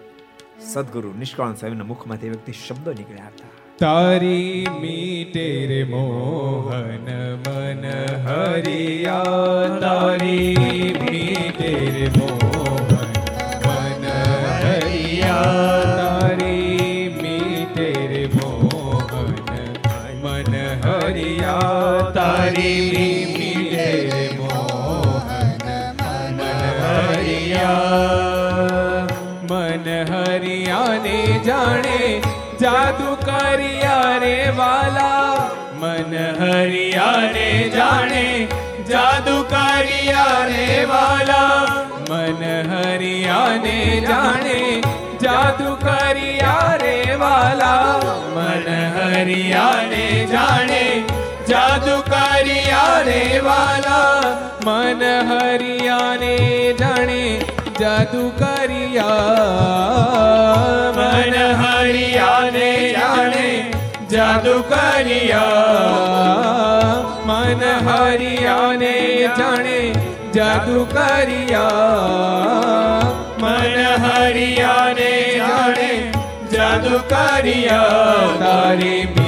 [0.67, 3.49] સદગુરુ નિષ્કાળ સ્વામીના મુખમાંથી વ્યક્તિ શબ્દો નીકળ્યા હતા.
[3.79, 7.85] તારી મીટે રે મોહન મન
[8.27, 9.23] હરિયા.
[9.81, 10.57] તારી
[11.03, 13.13] મીટે રે મોહન
[13.67, 14.07] મન
[14.63, 15.43] હરિયા.
[15.97, 19.77] તારી મીટે રે મોહન
[20.23, 21.61] મન હરિયા.
[22.15, 22.81] તારી
[23.39, 26.41] મીટે રે મોહન મન
[26.83, 28.22] હરિયા.
[30.63, 32.23] હરિયાને જાણે
[32.61, 35.51] જાદુ કર્યા રે વાલા.
[35.75, 38.49] મન હરિયાને જાણે
[38.91, 41.67] જાદુ કર્યા રે વાલા.
[42.11, 44.83] મન હરિયાને જાણે
[45.23, 47.99] જાદુ કર્યા રે વાલા.
[48.35, 51.05] મન હરિયાને જાણે
[51.49, 54.21] જાદુ કર્યા રે વાલા.
[54.65, 56.37] મન હરિયાને
[56.73, 59.13] જાણે જાદુ કરિયા
[60.97, 63.47] મન હરિયાને જાણે
[64.11, 65.53] જાદુ કરિયા
[67.27, 68.93] મન હરિયાને
[69.39, 69.79] જાણે
[70.35, 71.63] જાદુ કરિયા
[73.39, 75.91] મન હરિયાને જાણે
[76.53, 79.22] જાદુ કરિયા તારી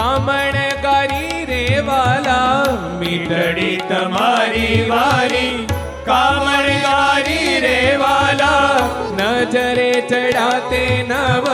[0.00, 2.60] કામણ કરી રે વાલા,
[3.00, 5.56] મીઠડી તમારી વારી
[6.06, 8.78] કામણ કરી રે વાલા,
[9.18, 11.46] નજરે ચડાતે નવ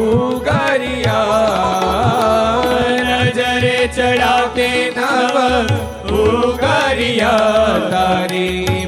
[0.00, 1.20] ઉગારિયા.
[3.06, 5.36] નજરે ચડાતે નવ
[6.24, 8.79] ઉગારિયા, તારી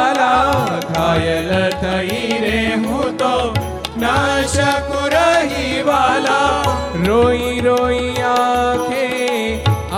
[0.00, 3.32] વાલા ઘાયલ થઈ રે હું તો
[4.00, 4.06] ન
[4.52, 6.76] શકું રહી વાલા
[7.06, 9.04] રોઈ રોઈ આંખે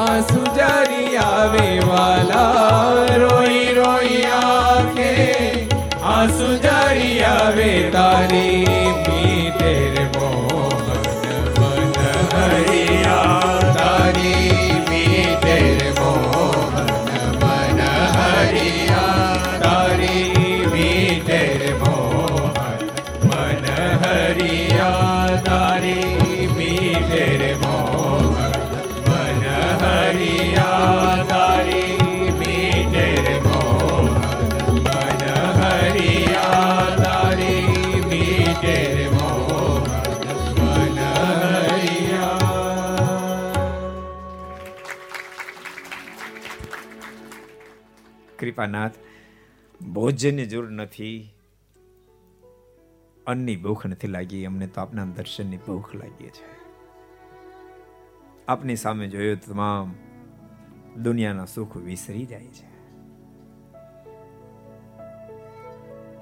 [0.03, 5.13] આંસુ જારી આવે વાલા રોઈ રોઈ આંખે
[6.09, 8.61] આંસુ જારી આવે તારી
[9.07, 9.75] મીઠે
[48.63, 48.93] કૃપાનાથ
[49.85, 51.35] ભોજનની જરૂર નથી.
[53.27, 56.47] અન્નની ભૂખ નથી લાગી, અમને તો આપના દર્શનની ભૂખ લાગી છે.
[58.49, 59.95] આપની સામે જોયું તમામ
[61.03, 62.69] દુનિયાના સુખ વિસરી જાય છે.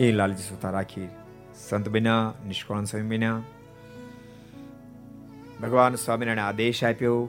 [0.04, 1.08] એ લાલજી સુતા રાખી,
[1.68, 3.42] સંત બન્યા નિષ્કાળ સ્વામી બન્યા.
[5.62, 7.28] ભગવાન સ્વામિનારાયણ આદેશ આપ્યો,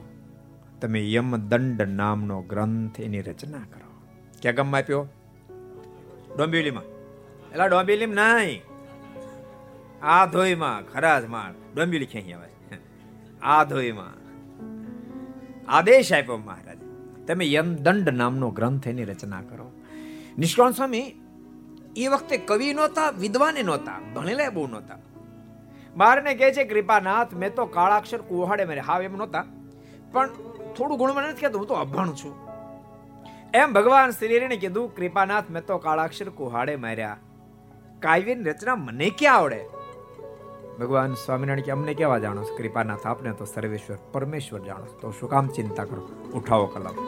[0.80, 3.81] તમે યમદંડ નામનો ગ્રંથ એની રચના કરો.
[4.42, 5.08] ક્યાં ગામમાં આપ્યો?
[6.36, 6.84] ડોંબિવલીમાં
[7.50, 8.62] એટલે ડોંબિવલીમાં નહીં.
[10.02, 11.74] આ ધોઈમાં, ખરાજમાં.
[11.74, 12.78] ડોંબિવલી ક્યાંય આવે?
[13.42, 14.22] આ ધોઈમાં.
[15.68, 16.76] આદેશ આપ્યો મહારાજ.
[17.26, 19.72] તમે યમદંડ નામનો ગ્રંથ એની રચના કરો.
[20.38, 21.14] નિષ્કાળ સ્વામી,
[21.96, 24.98] એ વખતે કવિ નહોતા, વિદ્વાને નહોતા, ભણેલા બહુ નહોતા.
[25.96, 29.44] બારને કહે છે, કૃપાનાથ, મેં તો કાળાક્ષર કુહાડે મેરે હાવ એમ નહોતા.
[30.12, 30.28] પણ
[30.76, 32.51] થોડું ગુણમાં નથી કહેતો, હું તો અભણ છું.
[33.54, 37.16] એમ ભગવાન શ્રીને કીધું, કૃપાનાથ, મેં તો કાળાક્ષર કુહાડે માર્યા.
[38.00, 39.64] કાવ્યની રચના મને ક્યાં આવડે?
[40.80, 42.56] ભગવાન સ્વામિનારાયણ કે, અમને કેવા જાણો છો?
[42.56, 44.84] કૃપાનાથ, આપને તો સર્વેશ્વર, પરમેશ્વર જાણો.
[44.84, 46.30] તો શું કામ ચિંતા કરો?
[46.34, 47.06] ઉઠાવો કલમ.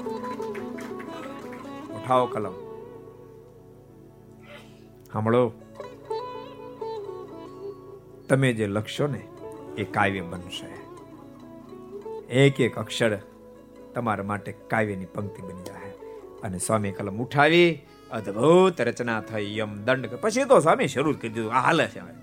[1.95, 2.53] ઉઠાવો કલમ.
[5.13, 5.53] સાંભળો.
[8.29, 9.29] તમે જે લખશો ને,
[9.77, 10.85] એ કાવ્ય બનશે.
[12.27, 13.19] એક એક અક્ષર
[13.95, 15.84] તમારા માટે કાવ્યની પંક્તિ બની જાય.
[16.45, 21.55] અને સ્વામી કલમ ઉઠાવી, અદ્ભુત રચના થઈ, યમ દંડ પછી તો સ્વામી શરૂ કરી દીધું,
[21.55, 22.15] આ હાલે છે હવે.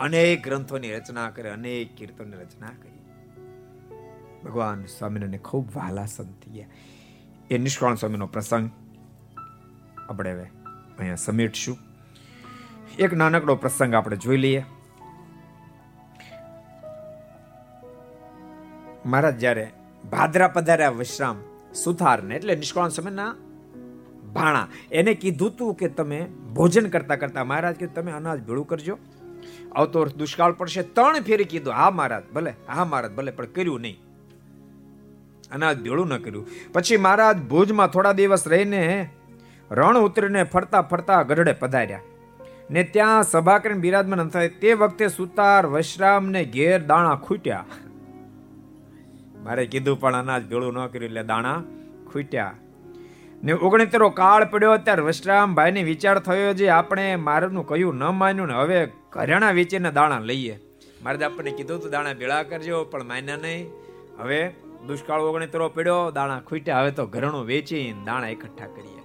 [0.00, 2.92] અનેક ગ્રંથોની રચના કરી, અનેક કીર્તનની રચના કરી.
[4.44, 6.66] ભગવાન સ્વામીને ખૂબ વહાલા સંત ગયા
[7.50, 8.70] એ નિષ્કાળ સ્વામીનો પ્રસંગ
[10.08, 10.44] આપણે હવે
[10.98, 11.78] અહીંયા સમેટશું.
[12.98, 14.64] એક નાનકડો પ્રસંગ આપણે જોઈ લઈએ.
[19.06, 19.72] મહારાજ જ્યારે
[20.10, 21.42] ભાદરા પધાર્યા વિશ્રામ
[21.74, 23.34] સુથારને એટલે નિષ્કાળ સમયના
[24.34, 24.68] ભાણા.
[24.92, 28.98] એને કીધું તું કે તમે ભોજન કરતા કરતા, મહારાજ કે તમે અનાજ ભેળું કરજો.
[29.76, 34.00] આવતો દુષ્કાળ પડશે ત્રણ ફેરી કીધું, હા મહારાજ, ભલે, હા મહારાજ, ભલે, પણ કર્યું નહીં.
[35.52, 36.48] અનાજ ભેળું ન કર્યું.
[36.72, 39.08] પછી મહારાજ ભુજમાં થોડા દિવસ રહીને
[39.70, 42.00] રણ ઉતરીને ફરતા ફરતા ગઢડે પધાર્યા.
[42.70, 44.48] ને ત્યાં સભા કરીને બિરાજમાન થાય.
[44.48, 47.64] તે વખતે સુતાર વશરામ ને ઘેર દાણા ખૂટ્યા.
[49.42, 51.58] મારે કીધું પણ અનાજ ભેળું ન કર્યું એટલે દાણા
[52.10, 52.54] ખૂટ્યા.
[53.42, 58.48] ને ઓગણીતેરો કાળ પડ્યો ત્યારે વશરામભાઈ ને વિચાર થયો જે આપણે મારનું કયું ન માન્યું
[58.48, 58.80] ને હવે
[59.12, 60.56] ઘરેણા વેચીને દાણા લઈએ.
[61.02, 63.66] મારે આપણને કીધું તો દાણા ભેળા કરજો, પણ માન્યા નહીં.
[64.18, 64.40] હવે
[64.86, 69.02] દુષ્કાળ ઓગણીતરો પડ્યો, દાણા ખૂટ્યા, હવે તો ઘરેણું વેચીને દાણા એકઠા કરીએ.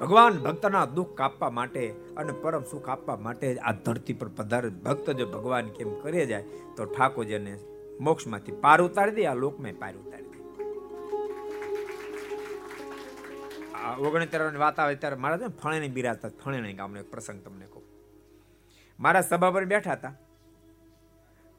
[0.00, 1.84] ભગવાન ભક્તના દુઃખ કાપવા માટે
[2.16, 6.42] અને પરમ સુખ આપવા માટે આ ધરતી પર પધારે ભક્ત જો ભગવાન કેમ કરે જાય,
[6.76, 7.54] તો ઠાકોરજીને
[8.00, 10.38] મોક્ષમાંથી પાર ઉતારી દે, આ લોકમાં પાર ઉતારી દે.
[13.76, 17.84] આ ઓગણીતરની વાત આવે ત્યારે મારા છે ને બિરાજતા ફણેને ગામનો એક પ્રસંગ તમને કહું.
[18.98, 20.14] મારા સભા પર બેઠા હતા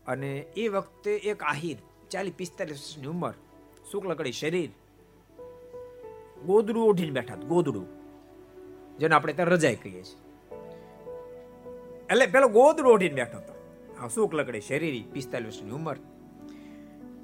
[0.05, 0.31] અને
[0.63, 1.77] એ વખતે એક આહિર
[2.11, 3.35] ચાલી પિસ્તાલીસ વર્ષની ઉંમર,
[3.91, 4.71] શુક્લકડી શરીર,
[6.47, 7.87] ગોદડું ઓઢીને બેઠા ગોદડું,
[8.99, 10.19] જેને આપણે ત્યાં રજાઈ કહીએ છીએ.
[12.09, 13.53] એટલે પેલો ગોદડું ઓઢીને બેઠો હતો.
[13.99, 15.97] આ શુક્લકડી શરીર, પિસ્તાલીસ વર્ષની ઉંમર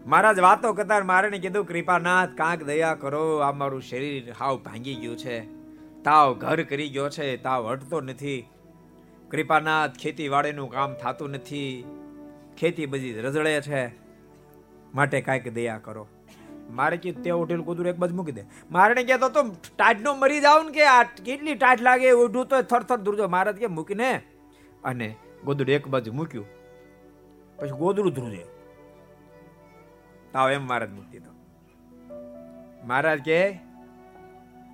[0.06, 3.38] મહારાજ, વાતો કરતા મારે કીધું, કૃપાનાથ, કાંક દયા કરો.
[3.38, 5.39] આ મારું શરીર હાવ ભાંગી ગયું છે.
[6.04, 7.38] તાવ ઘર કરી ગયો છે.
[7.38, 8.49] તાવ હટતો નથી.
[9.32, 11.86] કૃપાનાથ, ખેતીવાડીનું કામ થતું નથી.
[12.58, 13.88] ખેતી બધી રઝળે છે.
[14.95, 16.08] માટે કાંઈક દયા કરો.
[16.70, 18.43] મારે કીધું, તે ઉઠેલું કુદરું એક બાજુ મૂકી દે.
[18.72, 19.43] મારે કહેતો તો,
[19.78, 22.12] ટાઢનો મરી જાવ ને કે આ કેટલી ટાઢ લાગે?
[22.12, 23.28] ઉઠું તો થર થર ધ્રુજો.
[23.28, 24.22] મહારાજ કે, મૂકીને.
[24.84, 26.45] અને ગોદડું એક બાજુ મૂક્યું.
[27.58, 28.53] પછી ગોદડું ધ્રુજે.
[30.34, 31.31] તાવ એમ મહારાજ મૂકી દીધો
[32.88, 33.39] મહારાજ કે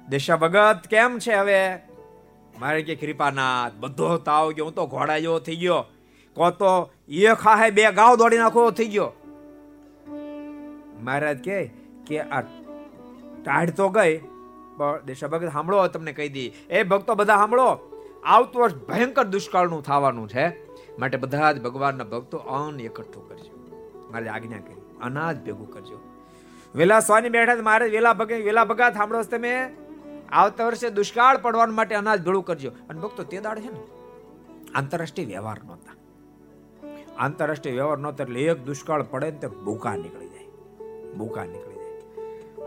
[0.10, 1.80] દેશા ભગત, કેમ છે હવે?
[2.60, 5.82] મારે કે કૃપાનાથ, બધો તાવ ગયો, હું તો ઘોડા જેવો થઈ ગયો.
[6.36, 6.72] કો તો
[7.08, 9.12] એ ખાહે બે ગાવ દોડી નાખો થઈ ગયો.
[11.04, 11.68] મહારાજ કે
[12.08, 12.42] કે, આ
[13.44, 14.18] ટાઢ તો ગઈ,
[14.78, 17.70] પણ દેશા ભગત, સાંભળો તમને કહી દી એ ભક્તો બધા સાંભળો,
[18.26, 20.46] આવતું વર્ષ ભયંકર દુષ્કાળનું થવાનું છે.
[20.98, 23.54] માટે બધા જ ભગવાનના ભક્તો અન્ન એકઠું કરજો.
[24.12, 24.79] મારે આજ્ઞા કરી.
[25.02, 26.00] અનાજ ભેગું કરજો.
[26.76, 29.70] વેલા સ્વાની બેઠા મારે વેલા ભગે, વેલા ભગા સાંભળો તમે.
[30.32, 32.72] આવતા વર્ષે દુષ્કાળ પડવા માટે અનાજ ભેળું કરજો.
[32.90, 33.80] અને ભક્તો, તે દાડે છે ને,
[34.76, 35.96] આંતરરાષ્ટ્રીય વ્યવહાર નહોતા.
[37.18, 40.46] આંતરરાષ્ટ્રીય વ્યવહાર નહોતા એટલે એક દુષ્કાળ પડે ને તે ભૂકા નીકળી જાય.
[41.14, 42.02] ભૂકા નીકળી જાય.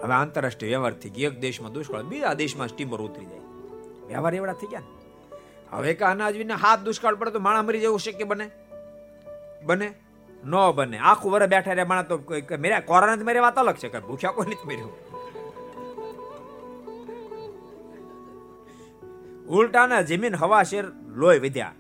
[0.02, 3.38] હવે આંતરરાષ્ટ્રીય વ્યવહાર થઈ એક દેશમાં દુષ્કાળ, બીજા દેશમાં સ્ટીમર ઉતરી જાય.
[4.06, 4.82] વ્યવહાર એવડા થઈ ગયા
[5.70, 8.50] હવે કે અનાજ વિના હાથ દુષ્કાળ પડે તો માણા મરી જવું શક્ય બને?
[9.64, 9.94] બને?
[10.44, 10.98] ન બને.
[10.98, 12.16] આખું વર બેઠા રે માણા તો
[12.58, 12.80] મેર્યા.
[12.80, 13.88] કોરોના મેરે વાત અલગ છે.
[13.88, 15.12] કે ભૂખ્યા કોઈ નથી મેર્યું.
[19.46, 21.72] ઉલટાના જમીન હવા શેર લોહી વધ્યા.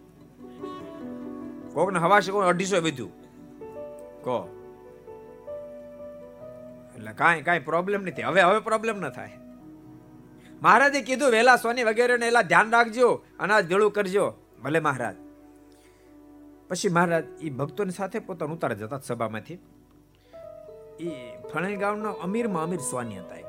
[1.72, 3.10] કોકને હવા શેર કોઈ અઢીસો વધ્યું.
[4.22, 4.58] કો.
[6.96, 8.22] એટલે કાંઈ કાંઈ પ્રોબ્લેમ નથી.
[8.22, 9.30] હવે હવે પ્રોબ્લેમ ન થાય.
[10.62, 13.24] મહારાજે કીધું વેલા સોની વગેરે ને એલા ધ્યાન રાખજો.
[13.38, 14.34] અનાજ ભેળું કરજો.
[14.64, 15.31] ભલે મહારાજ.
[16.72, 19.54] પછી મહારાજ એ ભક્તોની સાથે પોતાનું ઉતારા જતા સભામાંથી.
[21.00, 21.10] એ
[21.52, 23.46] ફણાઈ ગામનો અમીરમાં અમીર સ્વાની હતા એક.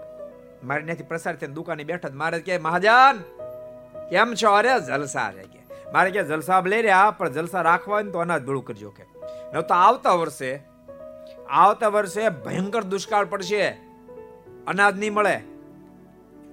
[0.63, 2.09] મારે ત્યાંથી પ્રસાર થઈને દુકાને બેઠા.
[2.13, 3.17] મહારાજ કે મહાજાન,
[4.09, 4.49] કેમ છો?
[4.49, 5.91] અરે જલસા છે કે.
[5.91, 9.05] મારે કે જલસા લઈ રહ્યા પણ જલસા રાખવા તો અનાજ ભેળું કરજો કે.
[9.53, 10.61] ન તો આવતા વર્ષે
[11.49, 13.69] આવતા વર્ષે ભયંકર દુષ્કાળ પડશે.
[14.67, 15.37] અનાજ નહીં મળે.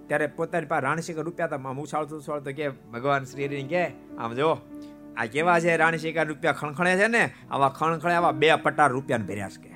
[0.07, 3.85] ત્યારે પોતાની પાસે રાણશેખર રૂપિયા હતા હું ઉછાળતું ઉછાળતું કે, ભગવાન શ્રી હરિને કે
[4.17, 4.59] આમ જો
[5.17, 5.77] આ કેવા છે?
[5.77, 7.31] રાણી શિકાર રૂપિયા ખણખણે છે ને?
[7.51, 9.75] આવા ખણખણે આવા બે પટાર રૂપિયાને ભર્યા છે કે.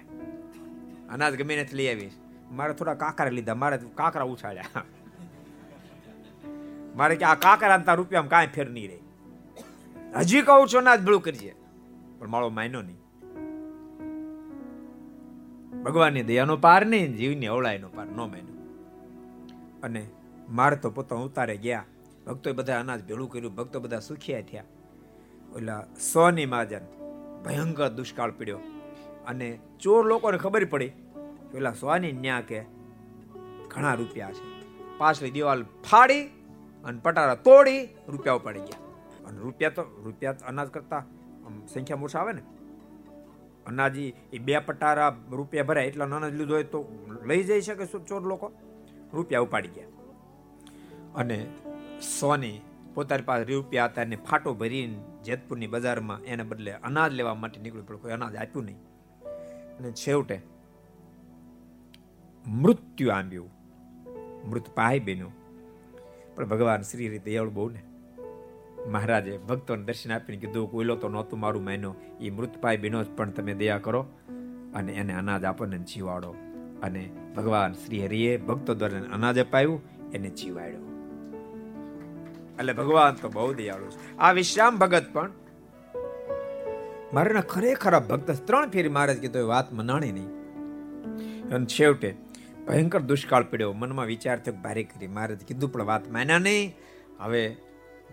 [1.09, 2.13] અનાજ ગમે નથી લઈ આવીશ.
[2.51, 3.55] મારે થોડા કાંકરા લીધા.
[3.55, 4.65] મારે કાંકરા ઉછાળ્યા.
[6.97, 8.99] મારે કે આ કાંકરા તાર રૂપિયામાં કાંઈ ફેર નહીં રહે.
[10.17, 11.55] હજી કહું છું, અનાજ ભેળું કરજે.
[12.19, 12.97] પણ મારો માયનો નહીં.
[15.83, 18.55] ભગવાનની દયાનો પાર નહીં, જીવની અવળાઈનો પાર નો માન્યો
[19.83, 20.07] અને
[20.49, 21.85] મારે તો પોતા ઉતારે ગયા.
[22.27, 23.55] ભક્તોએ બધા અનાજ ભેળું કર્યું.
[23.55, 24.65] ભક્તો બધા સુખિયા થયા.
[25.55, 26.81] ઓલા સોની મહાજન
[27.45, 28.59] ભયંકર દુષ્કાળ પડ્યો.
[29.27, 30.93] અને ચોર લોકોને ખબર પડી
[31.55, 32.65] ઓલા સોની ન્યા કે
[33.69, 34.65] ઘણા રૂપિયા છે.
[34.99, 36.25] પાછલી દિવાલ ફાડી
[36.85, 38.85] અને પટારા તોડી રૂપિયા ઉપાડી ગયા.
[39.27, 41.05] અને રૂપિયા તો, રૂપિયા અનાજ કરતા
[41.75, 42.43] સંખ્યા મોટા આવે ને.
[43.67, 48.07] અનાજી એ બે પટારા રૂપિયા ભરાય એટલા અનાજ લીધો હોય તો લઈ જઈ શકે શું
[48.07, 48.53] ચોર લોકો?
[49.13, 49.87] રૂપિયા ઉપાડી ગયા.
[51.15, 51.47] અને
[52.21, 52.61] સોની
[52.95, 57.87] પોતાની પાસે રૂપિયા હતા એને ફાટો ભરીને જેતપુરની બજારમાં એને બદલે અનાજ લેવા માટે નીકળ્યું,
[57.87, 58.77] પણ કોઈ અનાજ આપ્યું નહીં.
[59.79, 60.41] અને છેવટે
[62.47, 63.51] મૃત્યુ આંબ્યું.
[64.51, 65.33] મૃત પાય બેનું
[66.35, 67.83] પણ ભગવાન શ્રી રીતે દયાળુ બહુ ને.
[68.89, 73.31] મહારાજે ભક્તોને દર્શન આપીને કીધું કોઈલો તો નહોતું મારું મહિનો એ મૃતપાય બેનો જ, પણ
[73.31, 74.07] તમે દયા કરો
[74.75, 76.35] અને એને અનાજ આપો ને જીવાડો.
[76.83, 79.81] અને ભગવાન શ્રી હરિએ ભક્તો દ્વારા અનાજ અપાયું,
[80.13, 80.94] એને જીવાડ્યો.
[82.59, 84.17] એટલે ભગવાન તો બહુ દયાળુ છે.
[84.17, 85.31] આ વિશ્રામ ભગત પણ
[87.13, 90.29] મારા ખરેખર ભક્ત ત્રણ ફેરી મહારાજ કીધું એ વાત મનાણી નહીં.
[91.55, 92.17] અને છેવટે
[92.67, 93.73] ભયંકર દુષ્કાળ પડ્યો.
[93.73, 95.07] મનમાં વિચાર થયો ભારે કરી.
[95.07, 96.77] મહારાજ કીધું પણ વાત માન્યા નહીં.
[97.19, 97.57] હવે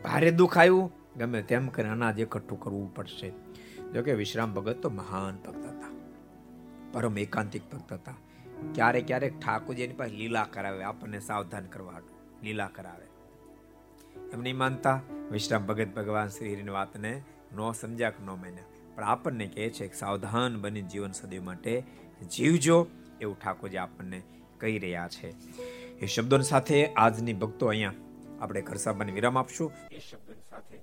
[0.03, 0.91] ભારે દુઃખ આવ્યું.
[1.17, 3.29] ગમે તેમ કરીને અનાજ એકઠું કરવું પડશે.
[3.93, 5.91] જોકે વિશ્રામ ભગત તો મહાન ભક્ત હતા.
[6.91, 8.13] પરમ એકાંતિક ભક્ત હતા.
[8.75, 10.83] ક્યારેક ક્યારેક ઠાકોરજી એની પાસે લીલા કરાવે.
[10.83, 12.01] આપણને સાવધાન કરવા
[12.43, 13.10] લીલા કરાવે.
[14.33, 15.01] એમ નહીં માનતા
[15.31, 17.23] વિશ્રામ ભગત ભગવાન શ્રીની વાતને
[17.53, 18.63] ન સમજ્યા કે ન માન્યા.
[18.95, 21.83] પણ આપણને કહે છે કે સાવધાન બની જીવન સદી માટે
[22.37, 22.87] જીવજો
[23.21, 24.21] એવું ઠાકોરજી આપણને
[24.57, 25.29] કહી રહ્યા છે.
[25.99, 27.93] એ શબ્દોની સાથે આજની ભક્તો અહીંયા
[28.41, 29.71] આપણે ઘર સાબાને વિરામ આપશું.
[29.91, 30.79] એ શબ્દોની સાથે